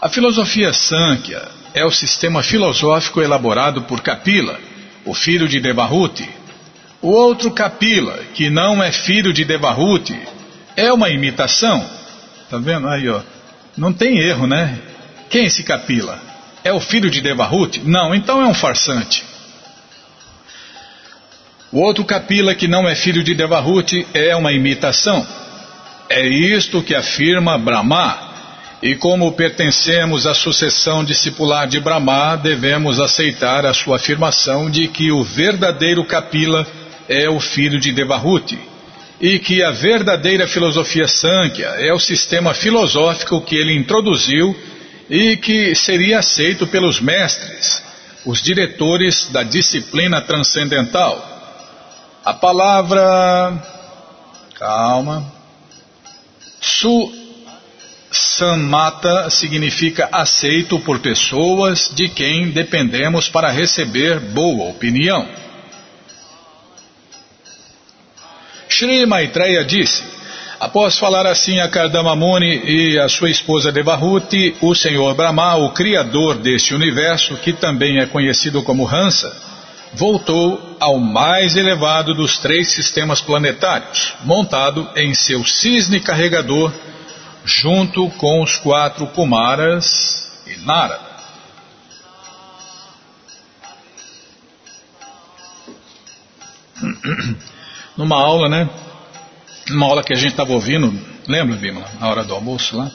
A 0.00 0.08
filosofia 0.08 0.72
Sankhya 0.72 1.42
é 1.74 1.84
o 1.84 1.90
sistema 1.90 2.42
filosófico 2.42 3.20
elaborado 3.20 3.82
por 3.82 4.00
Kapila, 4.00 4.58
o 5.04 5.12
filho 5.12 5.46
de 5.46 5.60
Devahuti. 5.60 6.28
O 7.02 7.08
outro 7.08 7.50
Kapila, 7.50 8.18
que 8.34 8.48
não 8.48 8.82
é 8.82 8.90
filho 8.90 9.32
de 9.32 9.44
Devahuti, 9.44 10.18
é 10.74 10.90
uma 10.90 11.10
imitação. 11.10 11.86
Tá 12.54 12.60
vendo 12.60 12.86
aí, 12.86 13.08
ó? 13.08 13.20
Não 13.76 13.92
tem 13.92 14.20
erro, 14.20 14.46
né? 14.46 14.78
Quem 15.28 15.42
é 15.42 15.46
esse 15.46 15.64
Kapila? 15.64 16.20
É 16.62 16.72
o 16.72 16.78
filho 16.78 17.10
de 17.10 17.20
Devahuti? 17.20 17.80
Não, 17.80 18.14
então 18.14 18.40
é 18.40 18.46
um 18.46 18.54
farsante. 18.54 19.24
O 21.72 21.80
outro 21.80 22.04
Kapila, 22.04 22.54
que 22.54 22.68
não 22.68 22.88
é 22.88 22.94
filho 22.94 23.24
de 23.24 23.34
Devahuti, 23.34 24.06
é 24.14 24.36
uma 24.36 24.52
imitação. 24.52 25.26
É 26.08 26.24
isto 26.24 26.80
que 26.80 26.94
afirma 26.94 27.58
Brahma. 27.58 28.20
E 28.80 28.94
como 28.94 29.32
pertencemos 29.32 30.24
à 30.24 30.32
sucessão 30.32 31.02
discipular 31.02 31.66
de 31.66 31.80
Brahma, 31.80 32.36
devemos 32.36 33.00
aceitar 33.00 33.66
a 33.66 33.74
sua 33.74 33.96
afirmação 33.96 34.70
de 34.70 34.86
que 34.86 35.10
o 35.10 35.24
verdadeiro 35.24 36.04
Kapila 36.04 36.64
é 37.08 37.28
o 37.28 37.40
filho 37.40 37.80
de 37.80 37.90
Devahuti. 37.90 38.73
E 39.20 39.38
que 39.38 39.62
a 39.62 39.70
verdadeira 39.70 40.46
filosofia 40.46 41.06
Sankhya 41.06 41.68
é 41.78 41.92
o 41.92 41.98
sistema 41.98 42.52
filosófico 42.52 43.40
que 43.40 43.56
ele 43.56 43.74
introduziu 43.74 44.54
e 45.08 45.36
que 45.36 45.74
seria 45.74 46.18
aceito 46.18 46.66
pelos 46.66 47.00
mestres, 47.00 47.82
os 48.24 48.42
diretores 48.42 49.28
da 49.30 49.42
disciplina 49.42 50.20
transcendental. 50.20 51.30
A 52.24 52.34
palavra. 52.34 53.62
Calma. 54.58 55.32
Su 56.60 57.12
Samata 58.10 59.28
significa 59.28 60.08
aceito 60.10 60.78
por 60.78 61.00
pessoas 61.00 61.90
de 61.94 62.08
quem 62.08 62.50
dependemos 62.50 63.28
para 63.28 63.50
receber 63.50 64.20
boa 64.20 64.70
opinião. 64.70 65.28
Shri 68.74 69.06
Maitreya 69.06 69.64
disse: 69.64 70.02
Após 70.58 70.98
falar 70.98 71.26
assim 71.26 71.60
a 71.60 71.68
Kardama 71.68 72.16
Muni 72.16 72.60
e 72.64 72.98
a 72.98 73.08
sua 73.08 73.30
esposa 73.30 73.70
Devahuti, 73.70 74.56
o 74.60 74.74
Senhor 74.74 75.14
Brahma, 75.14 75.54
o 75.54 75.70
Criador 75.70 76.38
deste 76.38 76.74
universo, 76.74 77.36
que 77.36 77.52
também 77.52 78.00
é 78.00 78.06
conhecido 78.06 78.64
como 78.64 78.88
Hansa, 78.88 79.32
voltou 79.92 80.76
ao 80.80 80.98
mais 80.98 81.54
elevado 81.54 82.14
dos 82.14 82.38
três 82.38 82.72
sistemas 82.72 83.20
planetários, 83.20 84.14
montado 84.24 84.90
em 84.96 85.14
seu 85.14 85.44
cisne 85.44 86.00
carregador, 86.00 86.72
junto 87.44 88.10
com 88.10 88.42
os 88.42 88.56
quatro 88.56 89.06
Kumaras 89.06 90.32
e 90.48 90.56
Narada. 90.66 91.14
Numa 97.96 98.16
aula, 98.16 98.48
né? 98.48 98.68
Numa 99.68 99.86
aula 99.86 100.02
que 100.02 100.12
a 100.12 100.16
gente 100.16 100.30
estava 100.30 100.52
ouvindo, 100.52 100.92
lembra, 101.28 101.56
Bima, 101.56 101.84
na 102.00 102.08
hora 102.08 102.24
do 102.24 102.34
almoço 102.34 102.76
lá? 102.76 102.90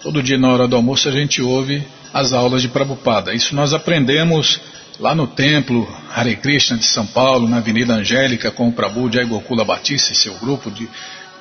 Todo 0.00 0.22
dia 0.22 0.38
na 0.38 0.48
hora 0.48 0.68
do 0.68 0.76
almoço 0.76 1.08
a 1.08 1.12
gente 1.12 1.42
ouve 1.42 1.84
as 2.14 2.32
aulas 2.32 2.62
de 2.62 2.68
Prabhupada. 2.68 3.34
Isso 3.34 3.54
nós 3.54 3.74
aprendemos 3.74 4.60
lá 5.00 5.12
no 5.12 5.26
templo 5.26 5.88
Hare 6.14 6.36
Krishna 6.36 6.76
de 6.76 6.86
São 6.86 7.04
Paulo, 7.04 7.48
na 7.48 7.56
Avenida 7.56 7.94
Angélica, 7.94 8.50
com 8.52 8.68
o 8.68 8.72
Prabhu 8.72 9.12
Jai 9.12 9.24
Gokula 9.24 9.64
Batista 9.64 10.12
e 10.12 10.16
seu 10.16 10.34
grupo, 10.34 10.70
de, 10.70 10.88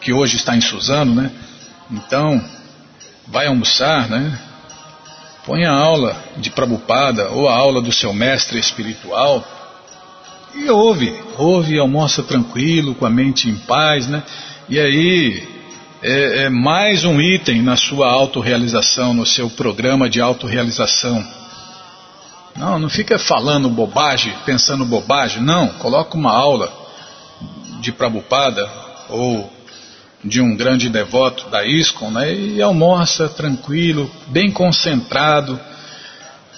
que 0.01 0.11
hoje 0.11 0.37
está 0.37 0.55
em 0.55 0.61
Suzano, 0.61 1.13
né? 1.13 1.31
Então, 1.91 2.43
vai 3.27 3.45
almoçar, 3.45 4.09
né? 4.09 4.39
Põe 5.45 5.65
a 5.65 5.71
aula 5.71 6.15
de 6.37 6.49
Prabhupada 6.49 7.29
ou 7.29 7.47
a 7.47 7.55
aula 7.55 7.79
do 7.79 7.91
seu 7.91 8.11
mestre 8.11 8.59
espiritual 8.59 9.45
e 10.57 10.69
ouve, 10.69 11.13
ouve 11.37 11.77
almoça 11.77 12.23
tranquilo, 12.23 12.95
com 12.95 13.05
a 13.05 13.09
mente 13.09 13.49
em 13.49 13.55
paz, 13.55 14.07
né? 14.07 14.23
E 14.67 14.79
aí 14.79 15.47
é, 16.01 16.45
é 16.45 16.49
mais 16.49 17.05
um 17.05 17.21
item 17.21 17.61
na 17.61 17.75
sua 17.75 18.09
autorrealização, 18.09 19.13
no 19.13 19.25
seu 19.25 19.49
programa 19.49 20.09
de 20.09 20.19
autorrealização. 20.19 21.25
Não, 22.55 22.79
não 22.79 22.89
fica 22.89 23.19
falando 23.19 23.69
bobagem, 23.69 24.33
pensando 24.45 24.83
bobagem. 24.83 25.43
Não, 25.43 25.67
coloca 25.67 26.17
uma 26.17 26.31
aula 26.31 26.73
de 27.79 27.91
Prabhupada 27.91 28.67
ou 29.09 29.51
de 30.23 30.41
um 30.41 30.55
grande 30.55 30.89
devoto 30.89 31.47
da 31.49 31.65
ISKCON 31.65 32.11
né, 32.11 32.33
e 32.33 32.61
almoça 32.61 33.29
tranquilo, 33.29 34.09
bem 34.27 34.51
concentrado, 34.51 35.59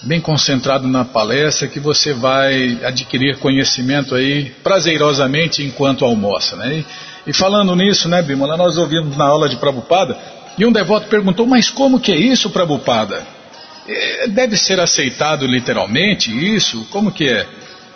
bem 0.02 0.22
concentrado 0.22 0.88
na 0.88 1.04
palestra 1.04 1.68
que 1.68 1.80
você 1.80 2.14
vai 2.14 2.80
adquirir 2.84 3.38
conhecimento 3.38 4.16
aí 4.16 4.52
prazerosamente 4.64 5.64
enquanto 5.64 6.06
almoça. 6.06 6.56
Né? 6.56 6.86
E, 7.26 7.30
e 7.32 7.34
falando 7.34 7.76
nisso, 7.76 8.08
né, 8.08 8.22
Bimala, 8.22 8.56
nós 8.56 8.78
ouvimos 8.78 9.18
na 9.18 9.26
aula 9.26 9.50
de 9.50 9.58
Prabhupada 9.58 10.18
e 10.58 10.66
um 10.66 10.72
devoto 10.72 11.08
perguntou, 11.08 11.46
mas 11.46 11.70
como 11.70 12.00
que 12.00 12.12
é 12.12 12.18
isso, 12.18 12.50
Prabhupada? 12.50 13.26
É, 13.88 14.28
deve 14.28 14.56
ser 14.56 14.80
aceitado 14.80 15.46
literalmente 15.46 16.32
isso? 16.32 16.86
Como 16.92 17.12
que 17.12 17.28
é? 17.28 17.46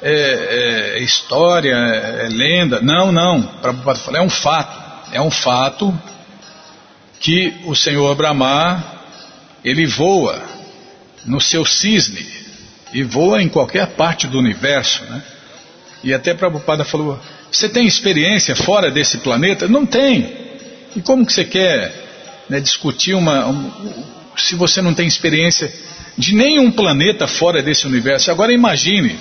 É, 0.02 0.96
é 0.98 1.00
história, 1.02 1.74
é 1.74 2.28
lenda? 2.30 2.82
Não, 2.82 3.12
não. 3.12 3.42
Prabhupada 3.42 4.00
fala, 4.00 4.18
é 4.18 4.22
um 4.22 4.30
fato. 4.30 4.84
É 5.14 5.22
um 5.22 5.32
fato 5.32 5.98
que 7.20 7.54
o 7.66 7.76
Senhor 7.76 8.14
Brahma, 8.16 8.84
ele 9.64 9.86
voa 9.86 10.53
no 11.26 11.40
seu 11.40 11.66
cisne, 11.66 12.26
e 12.94 13.04
voa 13.04 13.42
em 13.42 13.50
qualquer 13.50 13.88
parte 13.88 14.28
do 14.28 14.38
universo, 14.38 15.04
né? 15.06 15.24
E 16.04 16.14
até 16.14 16.34
Prabhupada 16.34 16.84
falou, 16.84 17.20
você 17.52 17.70
tem 17.70 17.88
experiência 17.88 18.56
fora 18.56 18.92
desse 18.92 19.20
planeta? 19.20 19.68
Não 19.68 19.86
tem. 19.86 20.44
E 20.96 21.02
como 21.02 21.26
que 21.26 21.32
você 21.32 21.46
quer 21.46 22.44
né, 22.50 22.60
discutir 22.60 23.14
uma... 23.14 23.48
Um, 23.48 23.72
se 24.36 24.56
você 24.56 24.82
não 24.82 24.94
tem 24.94 25.08
experiência 25.08 25.72
de 26.18 26.36
nenhum 26.36 26.72
planeta 26.72 27.28
fora 27.28 27.62
desse 27.62 27.88
universo? 27.88 28.30
Agora 28.30 28.52
imagine, 28.52 29.18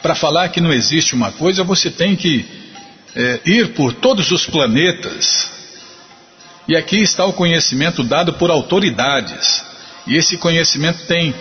para 0.00 0.14
falar 0.14 0.48
que 0.48 0.60
não 0.60 0.72
existe 0.72 1.14
uma 1.14 1.32
coisa, 1.32 1.62
você 1.62 1.90
tem 1.90 2.16
que 2.16 2.44
é, 3.14 3.40
ir 3.44 3.74
por 3.74 3.92
todos 3.92 4.30
os 4.30 4.46
planetas. 4.46 5.50
E 6.66 6.74
aqui 6.76 7.02
está 7.02 7.26
o 7.26 7.32
conhecimento 7.32 8.02
dado 8.02 8.32
por 8.34 8.50
autoridades. 8.50 9.73
E 10.06 10.16
esse 10.16 10.36
conhecimento 10.36 11.06
tem 11.06 11.34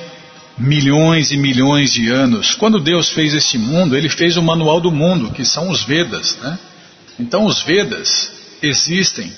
milhões 0.58 1.32
e 1.32 1.38
milhões 1.38 1.92
de 1.92 2.10
anos. 2.10 2.54
Quando 2.56 2.80
Deus 2.80 3.10
fez 3.10 3.34
este 3.34 3.58
mundo, 3.58 3.96
Ele 3.96 4.10
fez 4.10 4.38
o 4.38 4.44
manual 4.44 4.80
do 4.80 4.92
mundo, 4.92 5.32
que 5.32 5.44
são 5.44 5.70
os 5.70 5.84
Vedas. 5.84 6.38
Né? 6.42 6.58
Então, 7.20 7.46
os 7.46 7.62
Vedas 7.62 8.32
existem, 8.62 9.32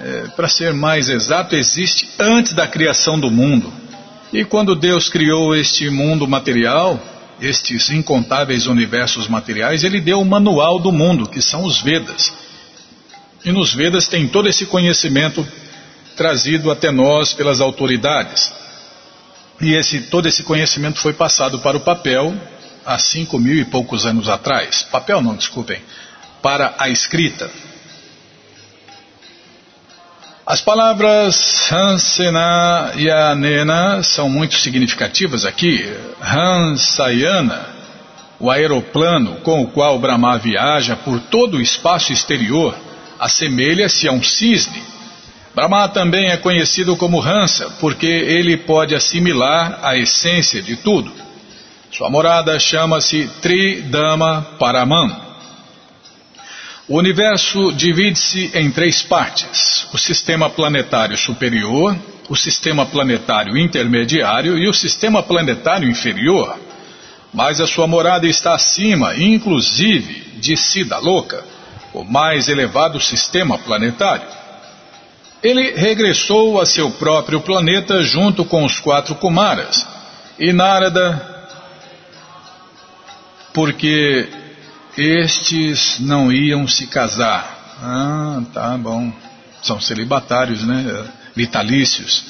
é, 0.00 0.28
para 0.36 0.48
ser 0.48 0.72
mais 0.72 1.08
exato, 1.08 1.54
existe 1.54 2.08
antes 2.18 2.52
da 2.52 2.66
criação 2.66 3.18
do 3.18 3.30
mundo. 3.30 3.72
E 4.32 4.44
quando 4.44 4.74
Deus 4.74 5.08
criou 5.08 5.54
este 5.54 5.88
mundo 5.90 6.26
material, 6.26 7.00
estes 7.40 7.90
incontáveis 7.90 8.66
universos 8.66 9.28
materiais, 9.28 9.84
Ele 9.84 10.00
deu 10.00 10.20
o 10.20 10.24
manual 10.24 10.78
do 10.78 10.92
mundo, 10.92 11.28
que 11.28 11.42
são 11.42 11.64
os 11.64 11.80
Vedas. 11.80 12.32
E 13.44 13.50
nos 13.50 13.74
Vedas 13.74 14.06
tem 14.06 14.28
todo 14.28 14.48
esse 14.48 14.66
conhecimento 14.66 15.46
trazido 16.16 16.70
até 16.70 16.90
nós 16.90 17.32
pelas 17.32 17.60
autoridades. 17.60 18.52
E 19.60 19.74
esse, 19.74 20.02
todo 20.02 20.26
esse 20.28 20.42
conhecimento 20.42 20.98
foi 20.98 21.12
passado 21.12 21.58
para 21.60 21.76
o 21.76 21.80
papel 21.80 22.34
há 22.84 22.98
cinco 22.98 23.38
mil 23.38 23.56
e 23.56 23.64
poucos 23.64 24.04
anos 24.06 24.28
atrás. 24.28 24.82
Papel 24.82 25.20
não, 25.20 25.36
desculpem. 25.36 25.80
Para 26.42 26.74
a 26.78 26.88
escrita. 26.88 27.50
As 30.44 30.60
palavras 30.60 31.70
Hansena 31.70 32.92
e 32.96 33.08
Anena 33.08 34.02
são 34.02 34.28
muito 34.28 34.56
significativas 34.56 35.44
aqui. 35.44 35.88
Hansayana, 36.20 37.64
o 38.40 38.50
aeroplano 38.50 39.36
com 39.36 39.62
o 39.62 39.68
qual 39.68 40.00
Brahma 40.00 40.36
viaja 40.38 40.96
por 40.96 41.20
todo 41.20 41.58
o 41.58 41.62
espaço 41.62 42.12
exterior, 42.12 42.76
assemelha-se 43.20 44.08
a 44.08 44.12
um 44.12 44.22
cisne 44.22 44.91
Brahma 45.54 45.86
também 45.88 46.30
é 46.30 46.36
conhecido 46.38 46.96
como 46.96 47.20
Hansa, 47.20 47.70
porque 47.78 48.06
ele 48.06 48.56
pode 48.56 48.94
assimilar 48.94 49.80
a 49.82 49.96
essência 49.96 50.62
de 50.62 50.76
tudo. 50.76 51.12
Sua 51.90 52.08
morada 52.08 52.58
chama-se 52.58 53.28
Tridama 53.42 54.46
Paraman. 54.58 55.14
O 56.88 56.96
universo 56.96 57.70
divide-se 57.72 58.50
em 58.54 58.70
três 58.70 59.02
partes: 59.02 59.86
o 59.92 59.98
sistema 59.98 60.48
planetário 60.48 61.18
superior, 61.18 61.94
o 62.30 62.34
sistema 62.34 62.86
planetário 62.86 63.58
intermediário 63.58 64.58
e 64.58 64.66
o 64.66 64.72
sistema 64.72 65.22
planetário 65.22 65.88
inferior. 65.88 66.58
Mas 67.32 67.60
a 67.60 67.66
sua 67.66 67.86
morada 67.86 68.26
está 68.26 68.54
acima, 68.54 69.14
inclusive, 69.16 70.38
de 70.38 70.56
Sida 70.56 70.98
Louca, 70.98 71.44
o 71.92 72.04
mais 72.04 72.48
elevado 72.48 72.98
sistema 72.98 73.58
planetário. 73.58 74.41
Ele 75.42 75.72
regressou 75.72 76.60
a 76.60 76.66
seu 76.66 76.90
próprio 76.92 77.40
planeta 77.40 78.02
junto 78.02 78.44
com 78.44 78.64
os 78.64 78.78
quatro 78.78 79.14
Kumaras 79.16 79.84
e 80.38 80.52
Narada, 80.52 81.48
porque 83.52 84.28
estes 84.96 85.98
não 85.98 86.30
iam 86.32 86.68
se 86.68 86.86
casar. 86.86 87.76
Ah, 87.82 88.42
tá 88.54 88.78
bom. 88.78 89.12
São 89.60 89.80
celibatários, 89.80 90.62
né? 90.64 91.04
Vitalícios. 91.34 92.24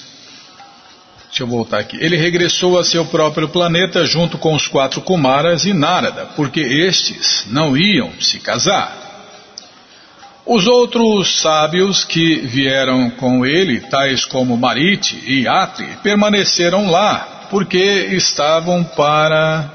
Deixa 1.29 1.43
eu 1.43 1.47
voltar 1.47 1.79
aqui. 1.81 1.99
Ele 2.01 2.17
regressou 2.17 2.79
a 2.79 2.85
seu 2.85 3.05
próprio 3.07 3.49
planeta 3.49 4.05
junto 4.07 4.39
com 4.39 4.55
os 4.55 4.67
quatro 4.67 5.03
Kumaras 5.03 5.65
e 5.65 5.73
Narada, 5.73 6.27
porque 6.37 6.61
estes 6.61 7.45
não 7.47 7.77
iam 7.77 8.13
se 8.21 8.39
casar. 8.39 9.02
Os 10.45 10.67
outros 10.67 11.41
sábios 11.41 12.03
que 12.03 12.41
vieram 12.41 13.11
com 13.11 13.47
ele, 13.47 13.81
tais 13.81 14.25
como 14.25 14.57
Marite 14.57 15.23
e 15.25 15.47
Atri, 15.47 15.87
permaneceram 16.03 16.91
lá, 16.91 17.47
porque 17.49 17.79
estavam 18.11 18.83
para 18.83 19.71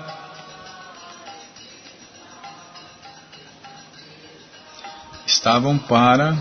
estavam 5.26 5.78
para 5.78 6.36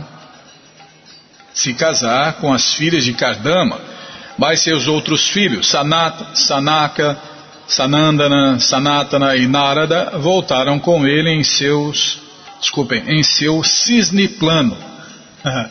se 1.54 1.72
casar 1.74 2.34
com 2.34 2.52
as 2.52 2.74
filhas 2.74 3.04
de 3.04 3.12
Kardama, 3.12 3.78
mas 4.36 4.60
seus 4.60 4.88
outros 4.88 5.28
filhos, 5.28 5.68
Sanata, 5.68 6.34
Sanaka, 6.34 7.16
Sanandana, 7.68 8.58
Sanatana 8.58 9.36
e 9.36 9.46
Narada, 9.46 10.18
voltaram 10.18 10.80
com 10.80 11.06
ele 11.06 11.30
em 11.30 11.44
seus 11.44 12.25
desculpem, 12.60 13.02
em 13.08 13.22
seu 13.22 13.62
cisne 13.62 14.28
plano. 14.28 14.76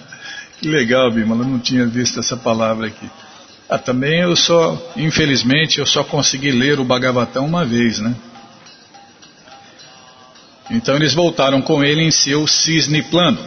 que 0.62 0.68
legal, 0.68 1.12
Bimala, 1.12 1.46
não 1.46 1.60
tinha 1.60 1.86
visto 1.86 2.20
essa 2.20 2.38
palavra 2.38 2.88
aqui. 2.88 3.10
Ah, 3.68 3.78
também 3.78 4.22
eu 4.22 4.36
só, 4.36 4.78
infelizmente, 4.96 5.80
eu 5.80 5.86
só 5.86 6.04
consegui 6.04 6.52
ler 6.52 6.80
o 6.80 6.86
Bhagavatam 6.86 7.46
uma 7.46 7.66
vez, 7.66 8.00
né? 8.00 8.16
Então 10.70 10.96
eles 10.96 11.14
voltaram 11.14 11.62
com 11.62 11.84
ele 11.84 12.02
em 12.02 12.12
seu 12.12 12.48
cisne 12.48 13.02
plano. 13.04 13.40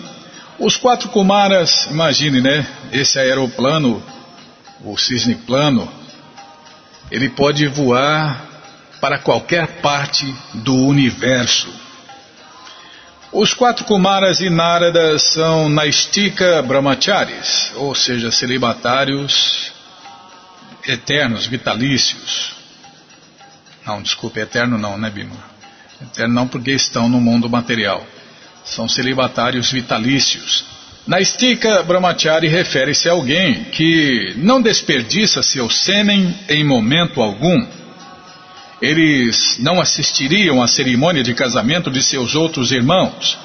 Os 0.59 0.77
quatro 0.77 1.09
Kumaras, 1.09 1.87
imagine, 1.91 2.41
né? 2.41 2.67
Esse 2.93 3.19
aeroplano, 3.19 4.03
o 4.85 4.97
cisne 4.97 5.37
plano, 5.37 5.89
ele 7.11 7.29
pode 7.29 7.67
voar 7.69 8.45
para 9.01 9.19
qualquer 9.19 9.81
parte 9.81 10.33
do 10.55 10.75
universo. 10.75 11.69
Os 13.33 13.53
quatro 13.53 13.85
Kumaras 13.85 14.41
e 14.41 14.49
Narada 14.49 15.19
são 15.19 15.69
Naistika 15.69 16.63
Brahmacharis, 16.63 17.73
ou 17.75 17.95
seja, 17.95 18.31
celibatários 18.31 19.71
eternos, 20.87 21.47
vitalícios. 21.47 22.55
Não, 23.87 24.01
desculpe, 24.01 24.41
eterno 24.41 24.79
não, 24.79 24.97
né, 24.97 25.11
Bima? 25.11 25.37
Eterno 26.01 26.35
não 26.35 26.49
porque 26.49 26.71
estão 26.71 27.07
no 27.07 27.21
mundo 27.21 27.51
material. 27.51 28.07
São 28.65 28.89
celibatários 28.89 29.71
vitalícios. 29.71 30.65
Naistika 31.07 31.83
Brahmachari 31.83 32.49
refere-se 32.49 33.11
a 33.11 33.13
alguém 33.13 33.65
que 33.65 34.33
não 34.37 34.61
desperdiça 34.63 35.43
seu 35.43 35.69
sêmen 35.69 36.35
em 36.49 36.65
momento 36.65 37.21
algum 37.21 37.67
eles 38.81 39.59
não 39.59 39.81
assistiriam 39.81 40.63
à 40.63 40.69
cerimônia 40.69 41.23
de 41.23 41.35
casamento 41.35 41.91
de 41.91 42.03
seus 42.03 42.35
outros 42.35 42.71
irmãos, 42.73 43.39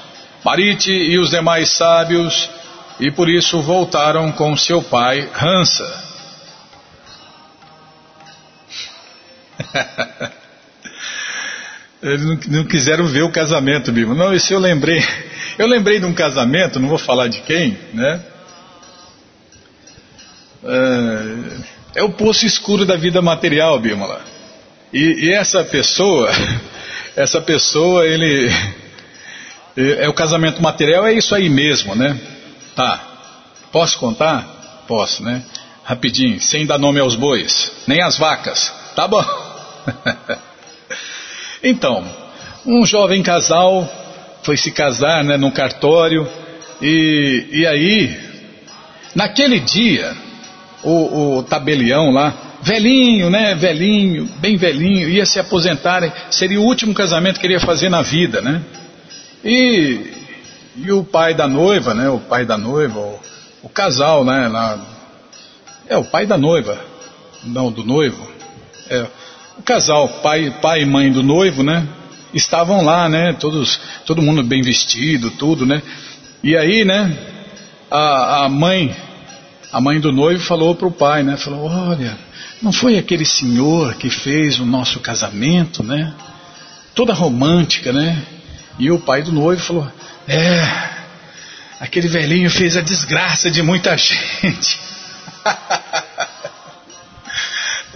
Marite 0.43 0.91
e 0.91 1.17
os 1.17 1.29
demais 1.29 1.69
sábios, 1.69 2.49
e 2.99 3.09
por 3.09 3.29
isso 3.29 3.61
voltaram 3.61 4.31
com 4.31 4.55
seu 4.57 4.81
pai 4.81 5.29
Hansa. 5.41 6.03
Eles 12.03 12.25
não, 12.25 12.37
não, 12.47 12.65
quiseram 12.65 13.07
ver 13.07 13.21
o 13.21 13.31
casamento, 13.31 13.89
Bíblia. 13.89 14.17
Não, 14.17 14.33
isso 14.33 14.53
eu 14.53 14.59
lembrei. 14.59 15.01
Eu 15.57 15.67
lembrei 15.67 15.99
de 15.99 16.05
um 16.05 16.13
casamento, 16.13 16.79
não 16.79 16.89
vou 16.89 16.97
falar 16.97 17.27
de 17.29 17.39
quem, 17.41 17.77
né? 17.93 18.21
É, 20.65 21.99
é 21.99 22.03
o 22.03 22.09
poço 22.09 22.45
escuro 22.45 22.85
da 22.85 22.97
vida 22.97 23.21
material, 23.21 23.79
Bímola. 23.79 24.32
E, 24.93 25.25
e 25.25 25.33
essa 25.33 25.63
pessoa, 25.63 26.29
essa 27.17 27.41
pessoa, 27.41 28.05
ele. 28.05 28.49
É 29.75 30.07
o 30.07 30.13
casamento 30.13 30.61
material, 30.61 31.07
é 31.07 31.13
isso 31.13 31.33
aí 31.33 31.49
mesmo, 31.49 31.95
né? 31.95 32.15
Tá. 32.75 33.01
Posso 33.71 33.97
contar? 33.97 34.83
Posso, 34.87 35.23
né? 35.23 35.43
Rapidinho, 35.83 36.39
sem 36.39 36.63
dar 36.63 36.77
nome 36.77 36.99
aos 36.99 37.15
bois, 37.15 37.71
nem 37.87 37.99
às 38.03 38.15
vacas. 38.15 38.71
Tá 38.95 39.07
bom. 39.07 39.25
então, 41.63 42.05
um 42.63 42.85
jovem 42.85 43.23
casal 43.23 43.91
foi 44.43 44.55
se 44.57 44.71
casar, 44.71 45.23
né, 45.23 45.37
num 45.37 45.49
cartório, 45.49 46.29
e, 46.79 47.47
e 47.51 47.65
aí, 47.65 48.19
naquele 49.15 49.59
dia, 49.59 50.15
o, 50.83 51.37
o 51.37 51.43
tabelião 51.43 52.11
lá 52.11 52.42
velhinho, 52.63 53.29
né? 53.29 53.53
Velhinho, 53.55 54.25
bem 54.39 54.57
velhinho, 54.57 55.09
ia 55.09 55.25
se 55.25 55.39
aposentar, 55.39 56.01
seria 56.31 56.59
o 56.59 56.63
último 56.63 56.93
casamento 56.93 57.39
que 57.39 57.45
ele 57.45 57.53
ia 57.53 57.59
fazer 57.59 57.89
na 57.89 58.01
vida, 58.01 58.41
né? 58.41 58.61
E, 59.43 60.11
e 60.77 60.91
o 60.91 61.03
pai 61.03 61.33
da 61.33 61.47
noiva, 61.47 61.93
né? 61.93 62.09
O 62.09 62.19
pai 62.19 62.45
da 62.45 62.57
noiva, 62.57 62.99
o, 62.99 63.19
o 63.63 63.69
casal, 63.69 64.23
né? 64.23 64.47
Lá, 64.47 64.79
é 65.87 65.97
o 65.97 66.03
pai 66.03 66.25
da 66.25 66.37
noiva, 66.37 66.79
não 67.43 67.71
do 67.71 67.83
noivo. 67.83 68.31
É, 68.89 69.05
o 69.57 69.63
casal, 69.63 70.07
pai, 70.21 70.53
pai 70.61 70.81
e 70.81 70.85
mãe 70.85 71.11
do 71.11 71.21
noivo, 71.21 71.63
né? 71.63 71.87
Estavam 72.33 72.83
lá, 72.83 73.07
né? 73.09 73.33
Todos, 73.33 73.79
todo 74.05 74.21
mundo 74.21 74.41
bem 74.43 74.61
vestido, 74.61 75.29
tudo, 75.31 75.65
né? 75.65 75.81
E 76.43 76.57
aí, 76.57 76.85
né? 76.85 77.15
A, 77.91 78.45
a 78.45 78.49
mãe, 78.49 78.95
a 79.73 79.81
mãe 79.81 79.99
do 79.99 80.11
noivo 80.11 80.43
falou 80.43 80.75
para 80.75 80.87
o 80.87 80.91
pai, 80.91 81.23
né? 81.23 81.35
Falou, 81.35 81.65
olha, 81.65 82.15
não 82.61 82.71
foi 82.71 82.99
aquele 82.99 83.25
senhor 83.25 83.95
que 83.95 84.07
fez 84.07 84.59
o 84.59 84.65
nosso 84.67 84.99
casamento, 84.99 85.81
né? 85.81 86.13
Toda 86.93 87.11
romântica, 87.11 87.91
né? 87.91 88.23
E 88.77 88.91
o 88.91 88.99
pai 88.99 89.23
do 89.23 89.31
noivo 89.31 89.63
falou, 89.63 89.91
é, 90.27 90.61
aquele 91.79 92.07
velhinho 92.07 92.51
fez 92.51 92.77
a 92.77 92.81
desgraça 92.81 93.49
de 93.49 93.63
muita 93.63 93.97
gente. 93.97 94.79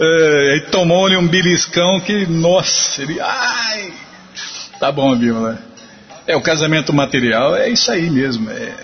é, 0.00 0.56
e 0.56 0.60
tomou-lhe 0.72 1.16
um 1.16 1.28
beliscão 1.28 2.00
que, 2.00 2.26
nossa, 2.26 3.02
ele, 3.02 3.20
ai, 3.20 3.92
tá 4.80 4.90
bom, 4.90 5.14
Bímola. 5.14 5.56
É, 6.26 6.34
o 6.34 6.42
casamento 6.42 6.92
material 6.92 7.54
é 7.54 7.68
isso 7.68 7.88
aí 7.92 8.10
mesmo, 8.10 8.50
é, 8.50 8.74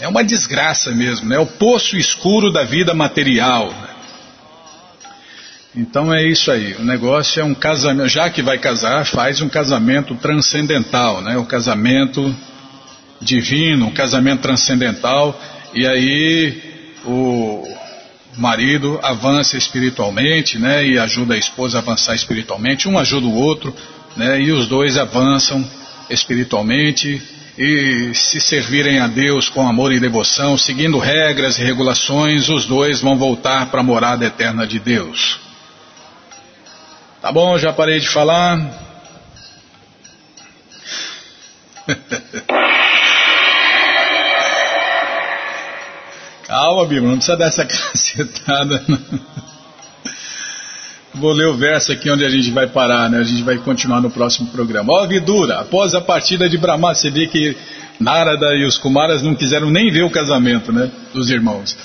é 0.00 0.08
uma 0.08 0.24
desgraça 0.24 0.90
mesmo, 0.92 1.28
né? 1.28 1.36
É 1.36 1.38
o 1.38 1.46
poço 1.46 1.96
escuro 1.96 2.50
da 2.50 2.64
vida 2.64 2.94
material. 2.94 3.72
Então 5.76 6.12
é 6.12 6.26
isso 6.26 6.50
aí, 6.50 6.74
o 6.74 6.84
negócio 6.84 7.40
é 7.40 7.44
um 7.44 7.54
casamento, 7.54 8.08
já 8.08 8.28
que 8.28 8.42
vai 8.42 8.58
casar, 8.58 9.06
faz 9.06 9.40
um 9.40 9.48
casamento 9.48 10.16
transcendental, 10.16 11.20
né? 11.20 11.36
O 11.36 11.44
casamento 11.44 12.34
divino, 13.20 13.86
um 13.86 13.92
casamento 13.92 14.40
transcendental, 14.40 15.38
e 15.72 15.86
aí 15.86 16.60
o 17.04 17.62
marido 18.36 18.98
avança 19.02 19.56
espiritualmente, 19.56 20.58
né? 20.58 20.84
E 20.84 20.98
ajuda 20.98 21.34
a 21.34 21.38
esposa 21.38 21.78
a 21.78 21.80
avançar 21.82 22.14
espiritualmente, 22.14 22.88
um 22.88 22.98
ajuda 22.98 23.26
o 23.26 23.34
outro, 23.34 23.72
né? 24.16 24.40
E 24.40 24.50
os 24.50 24.66
dois 24.66 24.96
avançam 24.96 25.64
espiritualmente 26.08 27.22
e 27.62 28.14
se 28.14 28.40
servirem 28.40 29.00
a 29.00 29.06
Deus 29.06 29.50
com 29.50 29.68
amor 29.68 29.92
e 29.92 30.00
devoção, 30.00 30.56
seguindo 30.56 30.98
regras 30.98 31.58
e 31.58 31.62
regulações, 31.62 32.48
os 32.48 32.64
dois 32.64 33.02
vão 33.02 33.18
voltar 33.18 33.66
para 33.66 33.80
a 33.80 33.84
morada 33.84 34.24
eterna 34.24 34.66
de 34.66 34.80
Deus. 34.80 35.38
Tá 37.20 37.30
bom, 37.30 37.58
já 37.58 37.70
parei 37.70 38.00
de 38.00 38.08
falar. 38.08 38.58
Calma, 46.48 46.86
Bíblia, 46.86 47.10
não 47.10 47.16
precisa 47.16 47.36
dessa 47.36 47.66
cacetada. 47.68 48.82
Não. 48.88 49.59
Vou 51.14 51.32
ler 51.32 51.48
o 51.48 51.56
verso 51.56 51.90
aqui 51.90 52.08
onde 52.08 52.24
a 52.24 52.28
gente 52.28 52.50
vai 52.52 52.68
parar, 52.68 53.10
né? 53.10 53.18
A 53.18 53.24
gente 53.24 53.42
vai 53.42 53.58
continuar 53.58 54.00
no 54.00 54.10
próximo 54.10 54.48
programa. 54.50 54.92
Ó, 54.92 55.06
Vidura, 55.06 55.58
após 55.58 55.92
a 55.94 56.00
partida 56.00 56.48
de 56.48 56.56
Brahma, 56.56 56.94
você 56.94 57.10
vê 57.10 57.26
que 57.26 57.56
Narada 57.98 58.54
e 58.54 58.64
os 58.64 58.78
Kumaras 58.78 59.20
não 59.22 59.34
quiseram 59.34 59.70
nem 59.70 59.90
ver 59.90 60.04
o 60.04 60.10
casamento, 60.10 60.72
né? 60.72 60.90
Dos 61.12 61.28
irmãos. 61.28 61.76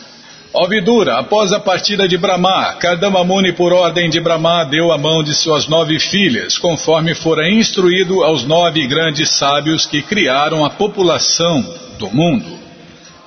Ó 0.53 0.67
Vidura, 0.67 1.17
após 1.17 1.51
a 1.51 1.59
partida 1.59 2.07
de 2.07 2.17
Brahma, 2.17 2.75
Kardamamuni, 2.75 3.51
por 3.51 3.73
ordem 3.73 4.09
de 4.09 4.21
Brahma, 4.21 4.63
deu 4.63 4.91
a 4.91 4.97
mão 4.97 5.23
de 5.23 5.33
suas 5.33 5.67
nove 5.67 5.99
filhas, 5.99 6.57
conforme 6.57 7.13
fora 7.15 7.49
instruído 7.49 8.23
aos 8.23 8.45
nove 8.45 8.87
grandes 8.87 9.31
sábios 9.31 9.85
que 9.85 10.01
criaram 10.01 10.63
a 10.63 10.69
população 10.69 11.65
do 11.97 12.09
mundo. 12.09 12.57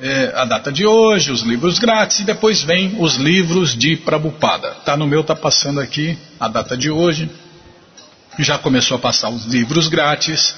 é, 0.00 0.32
a 0.34 0.46
data 0.46 0.72
de 0.72 0.86
hoje, 0.86 1.30
os 1.30 1.42
livros 1.42 1.78
grátis 1.78 2.20
e 2.20 2.24
depois 2.24 2.62
vem 2.62 2.96
os 2.98 3.16
livros 3.16 3.76
de 3.76 3.98
Prabupada. 3.98 4.70
Tá 4.82 4.96
no 4.96 5.06
meu, 5.06 5.22
tá 5.22 5.36
passando 5.36 5.78
aqui 5.78 6.16
a 6.40 6.48
data 6.48 6.74
de 6.74 6.90
hoje. 6.90 7.28
Já 8.38 8.56
começou 8.56 8.96
a 8.96 9.00
passar 9.00 9.28
os 9.28 9.44
livros 9.44 9.88
grátis. 9.88 10.54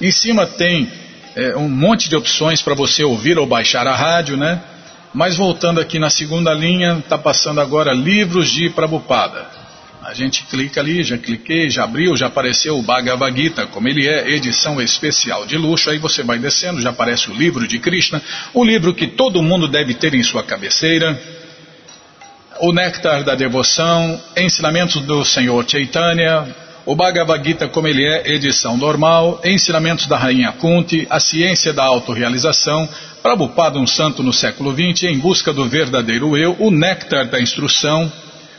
Em 0.00 0.10
cima 0.10 0.46
tem 0.46 0.90
é, 1.36 1.56
um 1.56 1.68
monte 1.68 2.08
de 2.08 2.16
opções 2.16 2.62
para 2.62 2.74
você 2.74 3.04
ouvir 3.04 3.38
ou 3.38 3.46
baixar 3.46 3.86
a 3.86 3.94
rádio, 3.94 4.36
né? 4.36 4.60
Mas 5.12 5.36
voltando 5.36 5.80
aqui 5.80 5.98
na 5.98 6.08
segunda 6.08 6.54
linha, 6.54 6.98
está 6.98 7.18
passando 7.18 7.60
agora 7.60 7.92
livros 7.92 8.50
de 8.50 8.70
Prabhupada. 8.70 9.46
A 10.02 10.14
gente 10.14 10.44
clica 10.44 10.80
ali, 10.80 11.04
já 11.04 11.18
cliquei, 11.18 11.68
já 11.68 11.84
abriu, 11.84 12.16
já 12.16 12.28
apareceu 12.28 12.78
o 12.78 12.82
Bhagavad 12.82 13.36
Gita, 13.36 13.66
como 13.66 13.86
ele 13.88 14.08
é, 14.08 14.30
edição 14.30 14.80
especial 14.80 15.44
de 15.44 15.58
luxo. 15.58 15.90
Aí 15.90 15.98
você 15.98 16.22
vai 16.22 16.38
descendo, 16.38 16.80
já 16.80 16.90
aparece 16.90 17.30
o 17.30 17.34
livro 17.34 17.68
de 17.68 17.78
Krishna, 17.78 18.22
o 18.54 18.64
livro 18.64 18.94
que 18.94 19.06
todo 19.06 19.42
mundo 19.42 19.68
deve 19.68 19.92
ter 19.94 20.14
em 20.14 20.22
sua 20.22 20.42
cabeceira. 20.42 21.20
O 22.60 22.72
Néctar 22.72 23.24
da 23.24 23.34
Devoção, 23.34 24.20
Ensinamentos 24.36 25.02
do 25.02 25.24
Senhor 25.24 25.64
Chaitanya, 25.68 26.46
o 26.90 26.96
Bhagavad 26.96 27.46
Gita 27.46 27.68
como 27.68 27.86
ele 27.86 28.04
é, 28.04 28.32
edição 28.32 28.76
normal, 28.76 29.40
Ensinamentos 29.44 30.08
da 30.08 30.16
Rainha 30.16 30.50
Kunti, 30.50 31.06
A 31.08 31.20
Ciência 31.20 31.72
da 31.72 31.84
Autorrealização, 31.84 32.88
Prabhupada, 33.22 33.78
um 33.78 33.86
santo 33.86 34.24
no 34.24 34.32
século 34.32 34.72
XX, 34.72 35.04
em 35.04 35.16
busca 35.16 35.52
do 35.52 35.68
verdadeiro 35.68 36.36
eu, 36.36 36.56
o 36.58 36.68
néctar 36.68 37.28
da 37.28 37.40
instrução, 37.40 38.12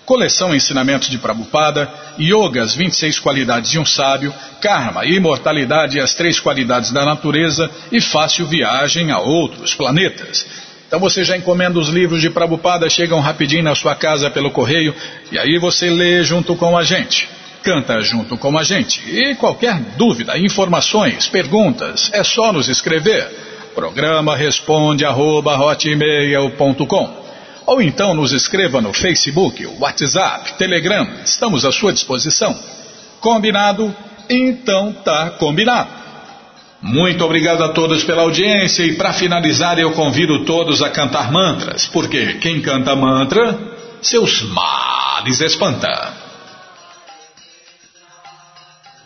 coleção 0.05 0.55
Ensinamentos 0.55 1.09
de 1.09 1.17
Prabhupada, 1.17 1.91
Yoga, 2.17 2.63
as 2.63 2.73
26 2.73 3.19
qualidades 3.19 3.69
de 3.69 3.77
um 3.77 3.86
sábio, 3.86 4.34
Karma, 4.61 5.05
imortalidade 5.05 5.97
e 5.97 5.99
as 5.99 6.13
três 6.13 6.39
qualidades 6.39 6.89
da 6.89 7.03
natureza 7.03 7.69
e 7.91 7.99
fácil 7.99 8.45
viagem 8.45 9.11
a 9.11 9.19
outros 9.19 9.75
planetas. 9.75 10.47
Então 10.88 11.01
você 11.01 11.25
já 11.25 11.36
encomenda 11.36 11.77
os 11.77 11.89
livros 11.89 12.21
de 12.21 12.29
Prabhupada, 12.29 12.89
chegam 12.89 13.19
rapidinho 13.19 13.63
na 13.63 13.75
sua 13.75 13.93
casa 13.93 14.32
pelo 14.32 14.51
correio 14.51 14.95
e 15.29 15.38
aí 15.38 15.59
você 15.59 15.89
lê 15.89 16.23
junto 16.23 16.55
com 16.55 16.77
a 16.77 16.84
gente. 16.86 17.27
Canta 17.64 18.01
junto 18.01 18.38
com 18.38 18.57
a 18.57 18.64
gente. 18.64 19.01
E 19.07 19.36
qualquer 19.36 19.80
dúvida, 19.97 20.38
informações, 20.38 21.28
perguntas, 21.28 22.09
é 22.14 22.24
só 22.24 22.51
nos 22.51 22.68
escrever. 22.68 23.30
Programa 23.76 24.36
responde 24.36 25.05
arroba 25.05 25.55
ou 27.66 27.82
então 27.82 28.14
nos 28.14 28.34
escreva 28.34 28.82
no 28.82 28.91
Facebook, 28.91 29.66
WhatsApp, 29.80 30.53
Telegram, 30.57 31.07
estamos 31.24 31.64
à 31.64 31.72
sua 31.72 31.93
disposição. 31.93 32.57
Combinado? 33.20 33.95
Então 34.30 34.91
tá 34.91 35.32
combinado. 35.32 35.89
Muito 36.82 37.24
obrigado 37.24 37.64
a 37.64 37.70
todos 37.70 38.03
pela 38.03 38.24
audiência 38.24 38.84
e 38.84 38.95
para 38.95 39.14
finalizar 39.14 39.78
eu 39.78 39.91
convido 39.91 40.43
todos 40.45 40.82
a 40.82 40.89
cantar 40.89 41.32
mantras, 41.32 41.86
porque 41.86 42.34
quem 42.39 42.59
canta 42.59 42.95
mantra, 42.95 43.57
seus 44.01 44.41
males 44.41 45.39
espanta. 45.41 46.20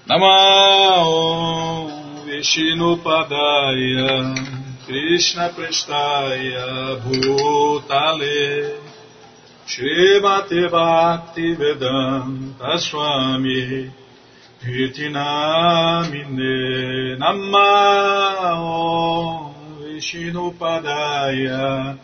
Namah 0.05 1.89
Vishnupadaya 2.29 4.37
Krishna 4.85 5.49
Prestaya 5.49 7.01
Bhutale 7.01 8.77
Srimati 9.65 10.69
Bhakti 10.69 11.55
Vedanta 11.55 12.77
Swami 12.77 13.89
Itinamine 14.61 16.53
Namah 17.17 18.61
Vishnupadaya 19.81 21.97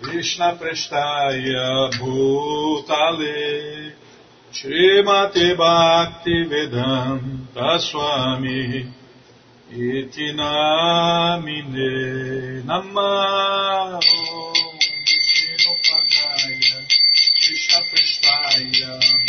Krishna 0.00 0.54
Prestaya 0.54 1.90
Bhutale 1.98 3.98
Srimati 4.58 5.54
Bhakti 5.54 6.42
Vedanta 6.50 7.78
Swami 7.78 8.90
Iti 9.70 10.32
namine 10.34 11.92
namah 12.66 14.02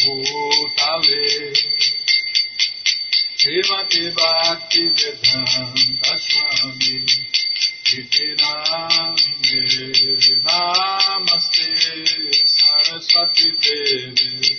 Bhutale 0.02 1.54
Srimati 3.38 4.10
Bhakti 4.18 4.84
Vedanta 4.98 6.18
Swami 6.18 7.06
Iti 7.86 8.28
namine 8.42 9.62
Namaste 10.42 11.70
Saraswati 12.50 13.50
Devi 13.62 14.59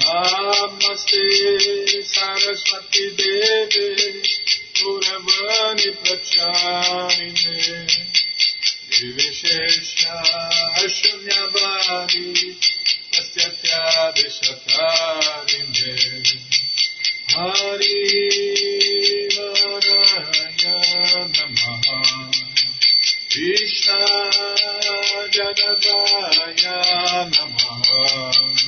नमस्ते 0.00 1.22
सरस्वती 2.08 3.04
देवे 3.20 4.10
गुरवनि 4.80 5.90
प्रचारिणे 6.02 7.56
निर्विशेष्या 8.92 10.18
शून्यवादि 10.96 12.22
तस्य 13.14 13.48
त्यादिशतारिणे 13.62 14.76
हरि 17.34 17.98
नारायण 19.34 20.62
नमः 21.34 21.86
कृष्णा 23.34 24.00
जनताय 25.34 26.64
नमः 27.34 28.67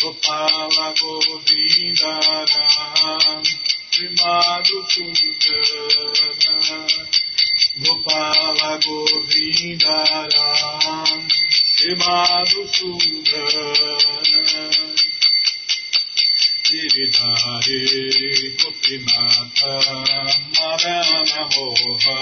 Gopala 0.00 0.94
Govinda 0.94 2.20
Ram 2.22 3.42
Primado 3.90 4.78
Sundara 4.88 5.82
Gopala 7.82 8.78
Govinda 8.78 9.96
Ram 10.34 11.28
Primado 11.76 12.60
Sundara 12.74 13.66
Giridhare 16.62 17.80
Gopinatha 18.60 19.74
Marana 20.54 21.42
Moha 21.50 22.18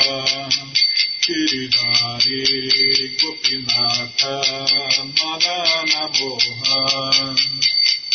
Giridhare 1.20 2.40
Gopinatha 3.20 4.34
Marana 5.18 6.02
Moha 6.16 7.55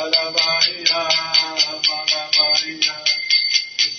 Shalavaya 0.00 1.02
Malavaya 1.84 2.96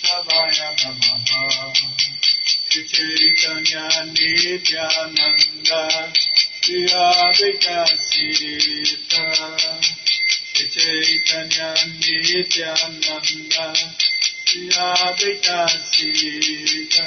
Savaya 0.02 0.68
Namaha. 0.82 1.42
Sri 2.66 2.82
Chaitanya 2.90 3.86
Nityananda 4.10 5.80
Sri 6.60 6.88
Adhika 6.90 7.86
Sita 7.86 9.26
Sri 10.50 10.66
Chaitanya 10.74 11.70
Nityananda 12.02 13.66
Sri 14.44 14.70
Adhika 14.74 15.58
Sita 15.86 17.06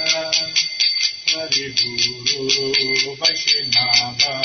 Hare 1.36 1.68
Guru 1.76 3.16
Vaishnava 3.20 4.36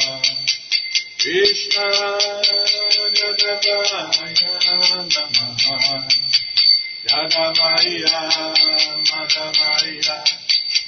Krishna 1.17 1.87
Gadavaya 3.15 4.51
Namaha. 5.15 6.18
Jadavaya 7.09 8.21
Madhavaya 9.09 10.17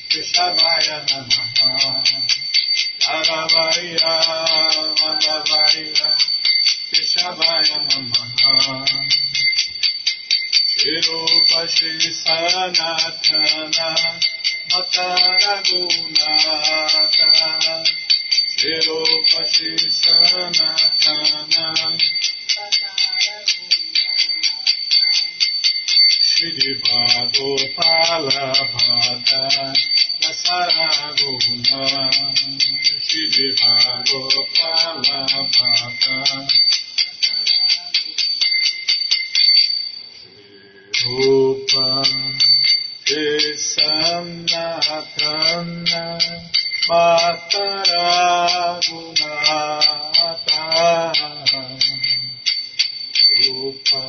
Vishavaya 0.09 0.97
Namaha 1.09 1.71
Jadavaya 3.01 4.13
Madhavaya 5.01 6.09
Vishavaya 6.93 7.77
Namaha 7.89 8.85
Shirupa 10.77 11.61
Shri 11.67 12.09
Sanatana 12.21 13.89
Mataragunata 14.69 16.29
Shirupa 18.57 19.41
Shri 19.51 19.89
Sanatana 19.89 21.65
Srivado 26.41 27.53
Palavada 27.75 29.45
Dasaraguna 30.19 31.85
Srivado 33.05 34.21
Palavada 34.57 36.17
Rupa 41.03 41.89
Esana 43.05 44.65
Tana 45.15 46.05
Mataraguna 46.89 47.61
Rupa 53.45 54.01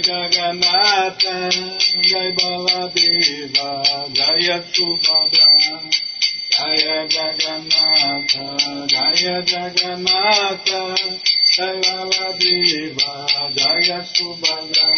Jai 0.00 0.28
Jai 2.08 2.32
Baladeva, 2.32 3.68
Jaya 4.14 4.62
Subhadra, 4.72 5.50
Jaya 6.50 7.06
Jagannatha, 7.08 8.44
Jaya 8.86 9.42
Jagannatha, 9.42 10.80
Jai 11.54 11.80
Baladeva, 11.82 13.10
Jaya 13.56 14.00
Subhadra, 14.14 14.90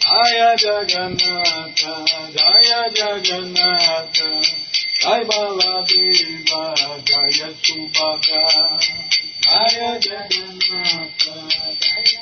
Jaya 0.00 0.56
Jagannatha, 0.56 1.94
Jaya 2.34 2.80
Jagannatha, 2.98 4.30
Jai 5.00 5.24
Baladeva, 5.24 6.62
Jaya 7.04 7.48
Subhadra, 7.62 8.44
Jaya 9.40 9.90
Jagannatha, 10.00 11.36
Jaya 11.80 12.17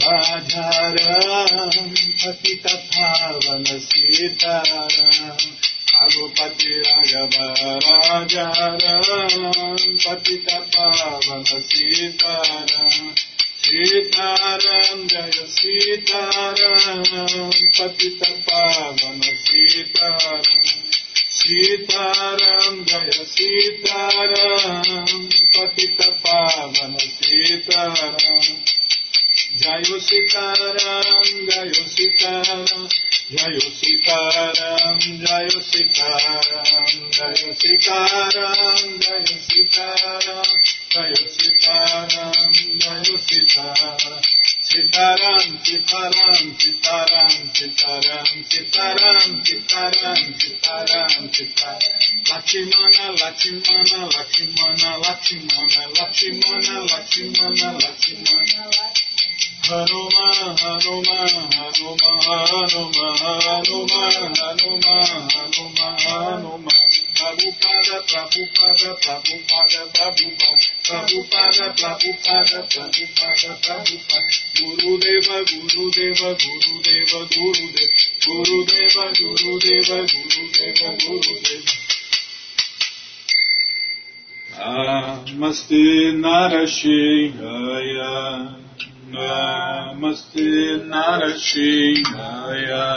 स्वाधारम् 0.00 1.94
पतितभावनसीतारम् 2.20 2.98
रघुपति 6.00 6.74
राघव 6.86 7.34
राजारम् 7.86 9.46
पतितपावनसीतारम् 10.04 10.68
सीतारम् 13.64 15.02
जय 15.12 15.38
सीतारम् 15.56 17.02
पतितपावनसीतारम् 17.78 18.78
सीतारम् 21.40 22.80
जय 22.90 23.10
सीतारम् 23.34 24.88
पतितपावनसीतारम् 25.56 26.36
Jayo 29.56 29.96
Sitaram, 29.96 30.68
Jayo 31.48 31.84
Sitaram, 31.88 32.68
Jayo 33.32 33.68
Sitaram, 33.80 34.52
Jayo 35.24 35.60
Sitaram, 35.64 36.44
Jayo 37.16 37.50
Sitaram, 37.56 38.52
Jayo 39.00 39.32
Sitaram, 39.48 40.44
Jayo 40.92 41.24
Sitaram, 41.32 42.32
Jayo 42.76 43.16
Sitaram. 43.16 44.20
Sitaram, 44.68 45.40
Sitaram, 45.64 46.36
Sitaram, 46.60 47.32
Sitaram, 47.56 48.26
Sitaram, 48.44 49.24
Sitaram, 49.48 50.20
Sitaram, 50.36 51.24
Sitaram. 51.32 51.80
Lakshmana, 52.28 53.04
Lakshmana, 53.16 54.00
Lakshmana, 54.12 54.90
Lakshmana, 55.00 55.82
Lakshmana, 55.96 56.74
Lakshmana, 56.84 57.68
Lakshmana. 57.80 58.97
Namaste 85.38 85.80
Narashinaya 86.22 88.10
Namaste 89.10 90.50
Narashihaya, 90.90 92.88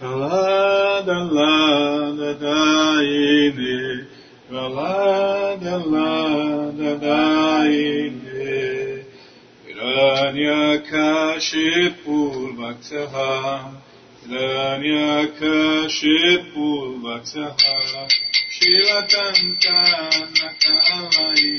Lada 0.00 1.18
Lada 1.24 2.34
Daine, 2.38 4.06
Lada 4.50 5.76
Lada 5.78 6.98
Daine, 7.00 9.04
Hiranyakashipur 9.66 12.54
Bhaktaha, 12.58 13.32
Hiranyakashipur 14.22 16.86
Bhaktaha, 17.02 17.74
Shilatantana 18.54 20.48
Kalaye, 20.62 21.58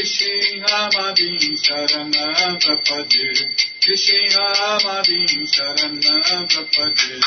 Nishinhamabim 0.00 1.44
Sharanam 1.60 2.56
Prapade 2.62 3.26
Nishinhamabim 3.84 5.44
Sharanam 5.44 6.48
Prapade 6.48 7.20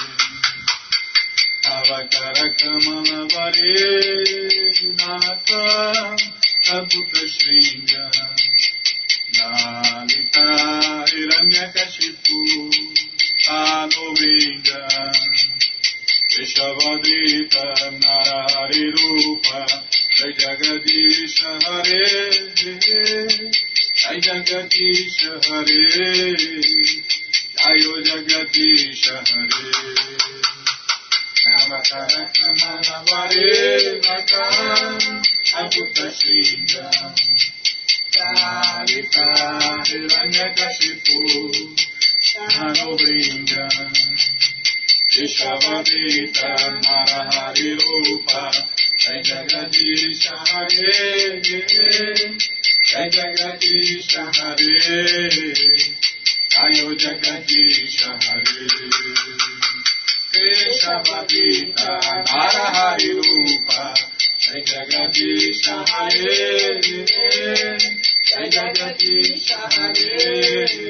Avakara 1.66 2.48
Kamala 2.58 3.28
Vare 3.30 3.78
Nata 4.98 6.18
Abhuta 6.74 7.22
Shringa 7.30 8.04
Nalita 9.38 10.48
Hiranyakashipu 11.14 12.40
Anuvringa 13.50 14.82
Vishavadita 16.34 17.66
Narahari 18.02 18.86
Rupa 18.92 19.60
Jai 20.18 20.32
Jagadish 20.34 21.38
Hare 21.62 22.06
Jai 23.94 24.18
Jagadish 24.18 25.22
Hare 25.46 25.80
Jai 27.54 27.82
O 27.86 27.96
Jagadish 28.02 29.06
Hare 29.14 29.46
Namatarakama 31.46 32.72
Namare 32.82 33.48
Vata 34.02 34.44
Abhuta 35.62 36.08
Shinda 36.18 36.86
Dalita 38.10 39.28
Hiranyakashipu 39.86 41.20
विश्ववेत 45.16 46.38
नरहरिरूप 46.86 48.32
जय 49.00 49.22
जगदीश 49.26 50.24
हरे 50.50 50.94
जय 51.40 53.10
जगदीश 53.16 54.16
हरे 54.38 54.78
जयो 56.54 56.94
जगदीश 57.04 58.00
हरे 58.24 58.68
केशवदीत 60.34 61.80
नरहरिरूप 62.32 63.70
जय 64.42 64.62
जगदीश 64.72 65.64
हरे 65.94 66.36
जय 68.30 68.50
जगदीश 68.50 69.52
हरे 69.78 70.83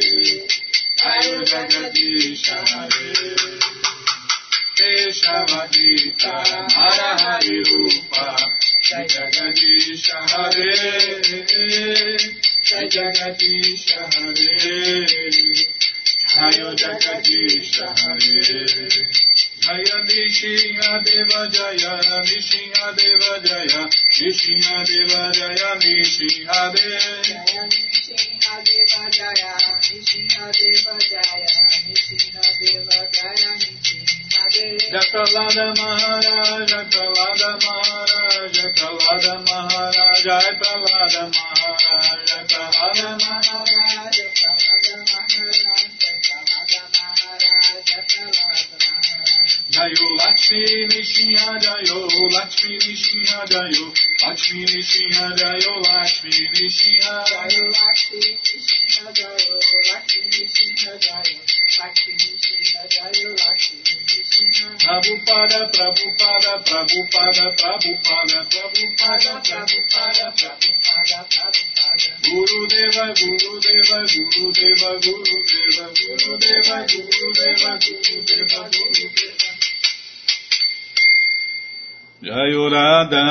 Jayurada 82.53 83.25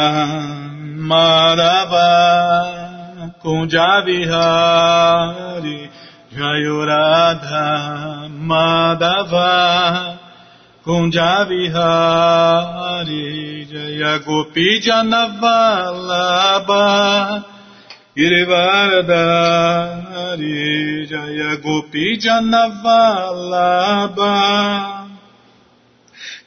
Madhava 0.99 2.11
Kunjavihari 3.43 5.79
Jayurada 6.35 7.67
Madhava 8.51 10.19
Kunjavihari 10.85 13.23
Jaya 13.71 14.15
Gopi 14.27 14.69
Janavalabha 14.83 16.83
Girivaradari 18.17 21.07
Jaya 21.09 21.53
Gopi 21.63 22.07
Janavalabha 22.19 25.02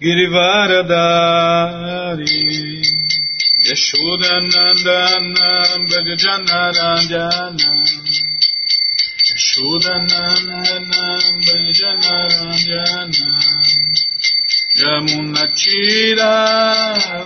Girivaradari 0.06 2.38
Yashodanandana 3.68 5.50
Bhajanaranjana 5.90 7.72
Yashodanandana 9.30 11.04
Bhajanaranjana 11.46 13.30
Yamunachira 14.82 16.34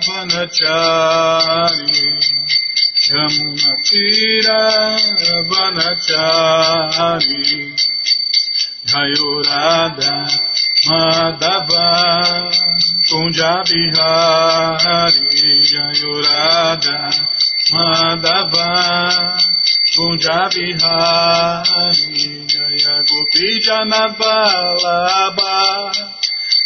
Vanachari 0.05 1.93
Yamunachira 3.11 4.59
Vanachari 5.51 7.43
Jayurada 8.89 10.13
Madhava 10.87 12.47
Punjabi 13.09 13.83
Hari 13.91 15.59
Jayurada 15.67 17.11
Madhava 17.73 18.69
Punjabi 19.93 20.67
Hari 20.79 22.47
Jaya 22.47 22.97
Gopi 23.03 23.59
Janabalaba 23.59 25.51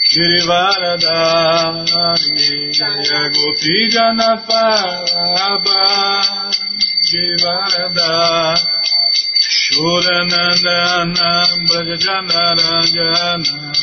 Shrivaradari 0.05 2.70
Jaya 2.70 3.34
Gopi 3.34 3.89
Janabalaba 3.89 5.82
Shrivaradari 7.01 8.61
Shuranandanam 9.74 11.49
Bhajanarajana 11.68 13.74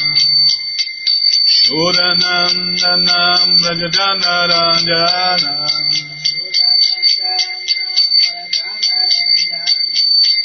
Puranam 1.70 2.56
Nanam 2.82 3.42
Brajadana 3.62 4.34
Ranjana 4.50 5.54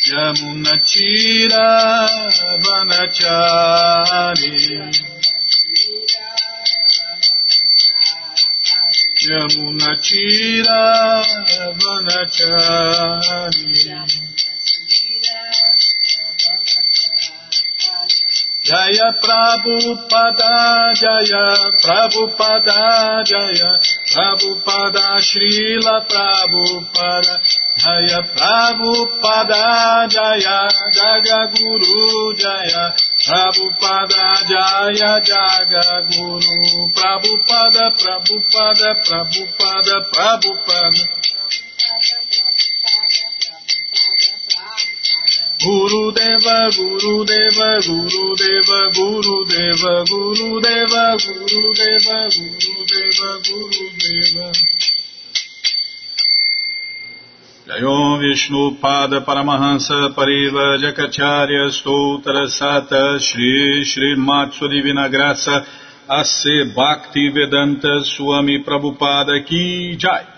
Yamunachira 0.06 1.68
Vanachari 2.62 4.54
Yamunachira 9.26 10.82
Vanachari. 11.80 13.06
Jaya 18.66 19.14
Prabhupada 19.22 20.90
Jaya 20.98 21.46
Prabhupada 21.86 23.22
Jaya 23.22 23.78
Prabhupada 24.10 25.22
Srila 25.22 26.02
Prabhupada 26.10 27.46
Jaya 27.78 28.26
Prabhupada 28.34 30.10
Jaya 30.10 31.42
Guru 31.54 32.34
Jaya 32.34 32.90
Prabhupada 33.22 34.42
Jaya 34.50 35.22
Jaga 35.22 36.02
Guru 36.10 36.90
Prabhupada 36.90 37.94
Prabhupada 37.94 38.98
Prabhupada 38.98 39.96
Prabhupada 40.10 41.25
Guru 45.64 46.12
Deva, 46.12 46.70
Guru 46.76 47.24
Deva, 47.26 47.80
Guru 47.80 48.36
Deva, 48.36 48.90
Guru 48.94 49.46
Deva, 49.46 50.04
Guru 50.04 50.60
Deva, 50.60 51.16
Guru 51.16 51.74
Deva, 51.74 52.28
Guru 52.28 52.86
Deva, 52.86 53.30
Guru 53.40 53.88
Deva. 53.96 54.52
Jayom 57.66 58.20
Vishnu 58.20 58.78
Pada 58.82 59.22
Paramahansa 59.22 60.14
Pariva 60.14 60.78
Jakacharya 60.78 61.72
Stoutra 61.72 62.46
Sata 62.48 63.18
Shri 63.20 63.84
Shri 63.84 64.16
Matsu 64.16 64.68
Divina 64.68 65.10
Graça 65.10 65.66
Ase 66.08 66.66
Bhakti 66.76 67.30
Vedanta 67.30 68.04
Swami 68.04 68.62
Prabhupada 68.64 69.44
Ki 69.44 69.96
Jai 69.98 70.35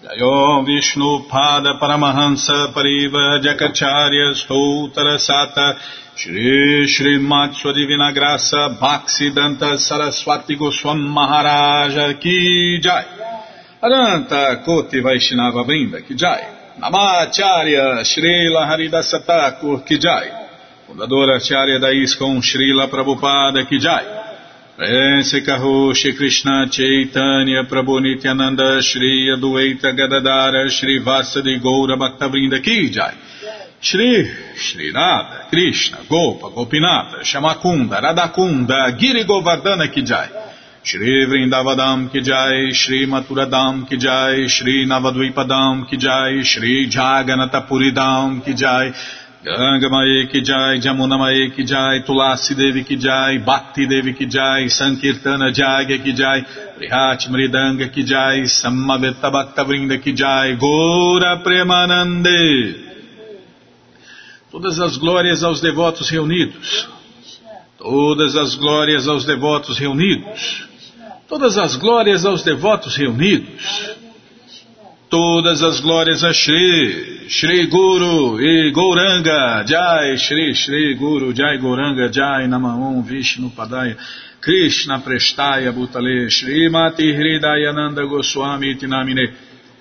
Jayom 0.00 0.64
Vishnu 0.64 1.26
Pada 1.28 1.74
Paramahansa 1.80 2.72
Pariva 2.72 3.40
Jakacharya 3.42 4.32
Stoutra 4.32 5.18
Sata 5.18 5.76
Shri 6.14 6.86
Shri 6.86 7.18
Matsu 7.18 7.72
Divina 7.72 8.12
Graça 8.12 8.78
Bhaksidanta 8.80 9.76
Saraswati 9.76 10.56
Goswam 10.56 11.00
Maharaja 11.00 12.14
Ki 12.14 12.78
Jai 12.80 13.06
Aranta 13.82 14.62
Koti 14.64 15.00
Vaishnava 15.00 15.64
Brinda 15.64 16.00
Ki 16.06 16.14
Jai 16.14 16.46
Namacharya 16.78 18.04
Srila 18.04 18.68
Haridasa 18.70 19.24
Thakur 19.26 19.82
Ki 19.84 19.98
Jai 19.98 20.30
fundadora 20.86 21.36
Acharya 21.36 21.80
da 21.80 21.90
ISKCON 21.90 22.40
Srila 22.40 22.88
Prabhupada 22.88 23.66
Kijai. 23.66 24.17
Prense 24.78 25.42
Kaho 25.42 25.92
Shri 25.92 26.14
Krishna 26.14 26.68
Chaitanya 26.70 27.64
Prabhu 27.64 28.00
Nityananda 28.00 28.80
Shri 28.80 29.28
Adueita 29.28 29.90
Gadadara 29.92 30.70
Shri 30.70 31.02
Vasadi 31.02 31.58
Goura 31.60 31.96
Bhaktavrinda 31.96 32.62
Kijai. 32.62 33.12
Shri 33.80 34.24
Shri 34.54 34.92
Radha 34.92 35.48
Krishna 35.50 36.04
Gopa 36.08 36.50
Gopinata 36.50 37.24
Shamakunda 37.24 38.00
Radakunda 38.00 38.96
Giri 38.96 39.24
Govardhana 39.24 39.88
Kijai. 39.92 40.28
Shri 40.84 41.26
Vrindavadam 41.26 42.08
Kijai, 42.08 42.72
Shri 42.72 43.04
Maturadam 43.04 43.84
Kijai, 43.84 44.48
Shri 44.48 44.86
Navadvipadam 44.86 45.88
Kijai, 45.90 46.44
Shri 46.44 46.88
Jaganatapuridam 46.88 48.44
Kijai, 48.44 48.94
Ganga 49.44 49.88
Mae 49.88 50.26
Ki 50.26 50.42
Jai, 50.42 50.80
Jamuna 50.80 51.16
Mae 51.16 51.50
Ki 51.54 51.64
Jai, 51.64 52.02
Tulasi 52.02 52.56
Devi 52.56 52.82
Ki 52.82 52.96
Jai, 52.96 53.38
Bhakti 53.38 53.86
Devi 53.86 54.12
Ki 54.12 54.26
Jai, 54.26 54.66
Sankirtana 54.66 55.52
Jagya 55.54 56.02
Ki 56.02 56.12
Jai, 56.12 56.42
Prihat 56.76 57.28
Mridanga 57.30 57.88
Ki 57.88 58.02
Jai, 58.02 58.42
Samaveta 58.46 59.30
Bhakta 59.30 59.64
Vrinda 59.64 60.02
Ki 60.02 60.12
Jai, 60.12 60.56
Gora 60.56 61.40
Premanande. 61.44 62.88
Todas 64.50 64.80
as 64.80 64.96
glórias 64.96 65.44
aos 65.44 65.60
devotos 65.60 66.10
reunidos. 66.10 66.88
Todas 67.78 68.34
as 68.34 68.56
glórias 68.56 69.06
aos 69.06 69.24
devotos 69.24 69.78
reunidos. 69.78 70.64
Todas 71.28 71.56
as 71.56 71.76
glórias 71.76 72.24
aos 72.24 72.42
devotos 72.42 72.96
reunidos. 72.96 73.97
Todas 75.10 75.62
as 75.62 75.80
glórias 75.80 76.22
a 76.22 76.34
Shri, 76.34 77.28
Shri 77.30 77.66
Guru 77.66 78.38
e 78.40 78.70
Gouranga, 78.70 79.64
Jai, 79.64 80.18
Shri, 80.18 80.54
Shri 80.54 80.94
Guru, 80.96 81.32
Jai 81.32 81.56
Gouranga, 81.56 82.10
Jai 82.10 82.46
Namaon, 82.46 83.02
Vishnu 83.02 83.50
Padaya, 83.50 83.96
Krishna 84.38 85.00
Prestaya 85.00 85.72
Bhutale, 85.72 86.28
Shri 86.28 86.68
Mati 86.68 87.10
Hridayananda 87.14 88.06
Goswami 88.06 88.76
Tinamine, 88.76 89.34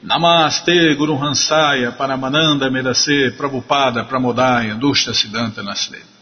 Namaste 0.06 0.96
Guru 0.96 1.18
Hansaya, 1.18 1.92
Paramananda 1.98 2.70
Medase, 2.70 3.36
Prabhupada, 3.36 4.08
Pramodaya, 4.08 4.80
Dushta 4.80 5.12
Siddhanta 5.14 5.62
Nasle. 5.62 6.17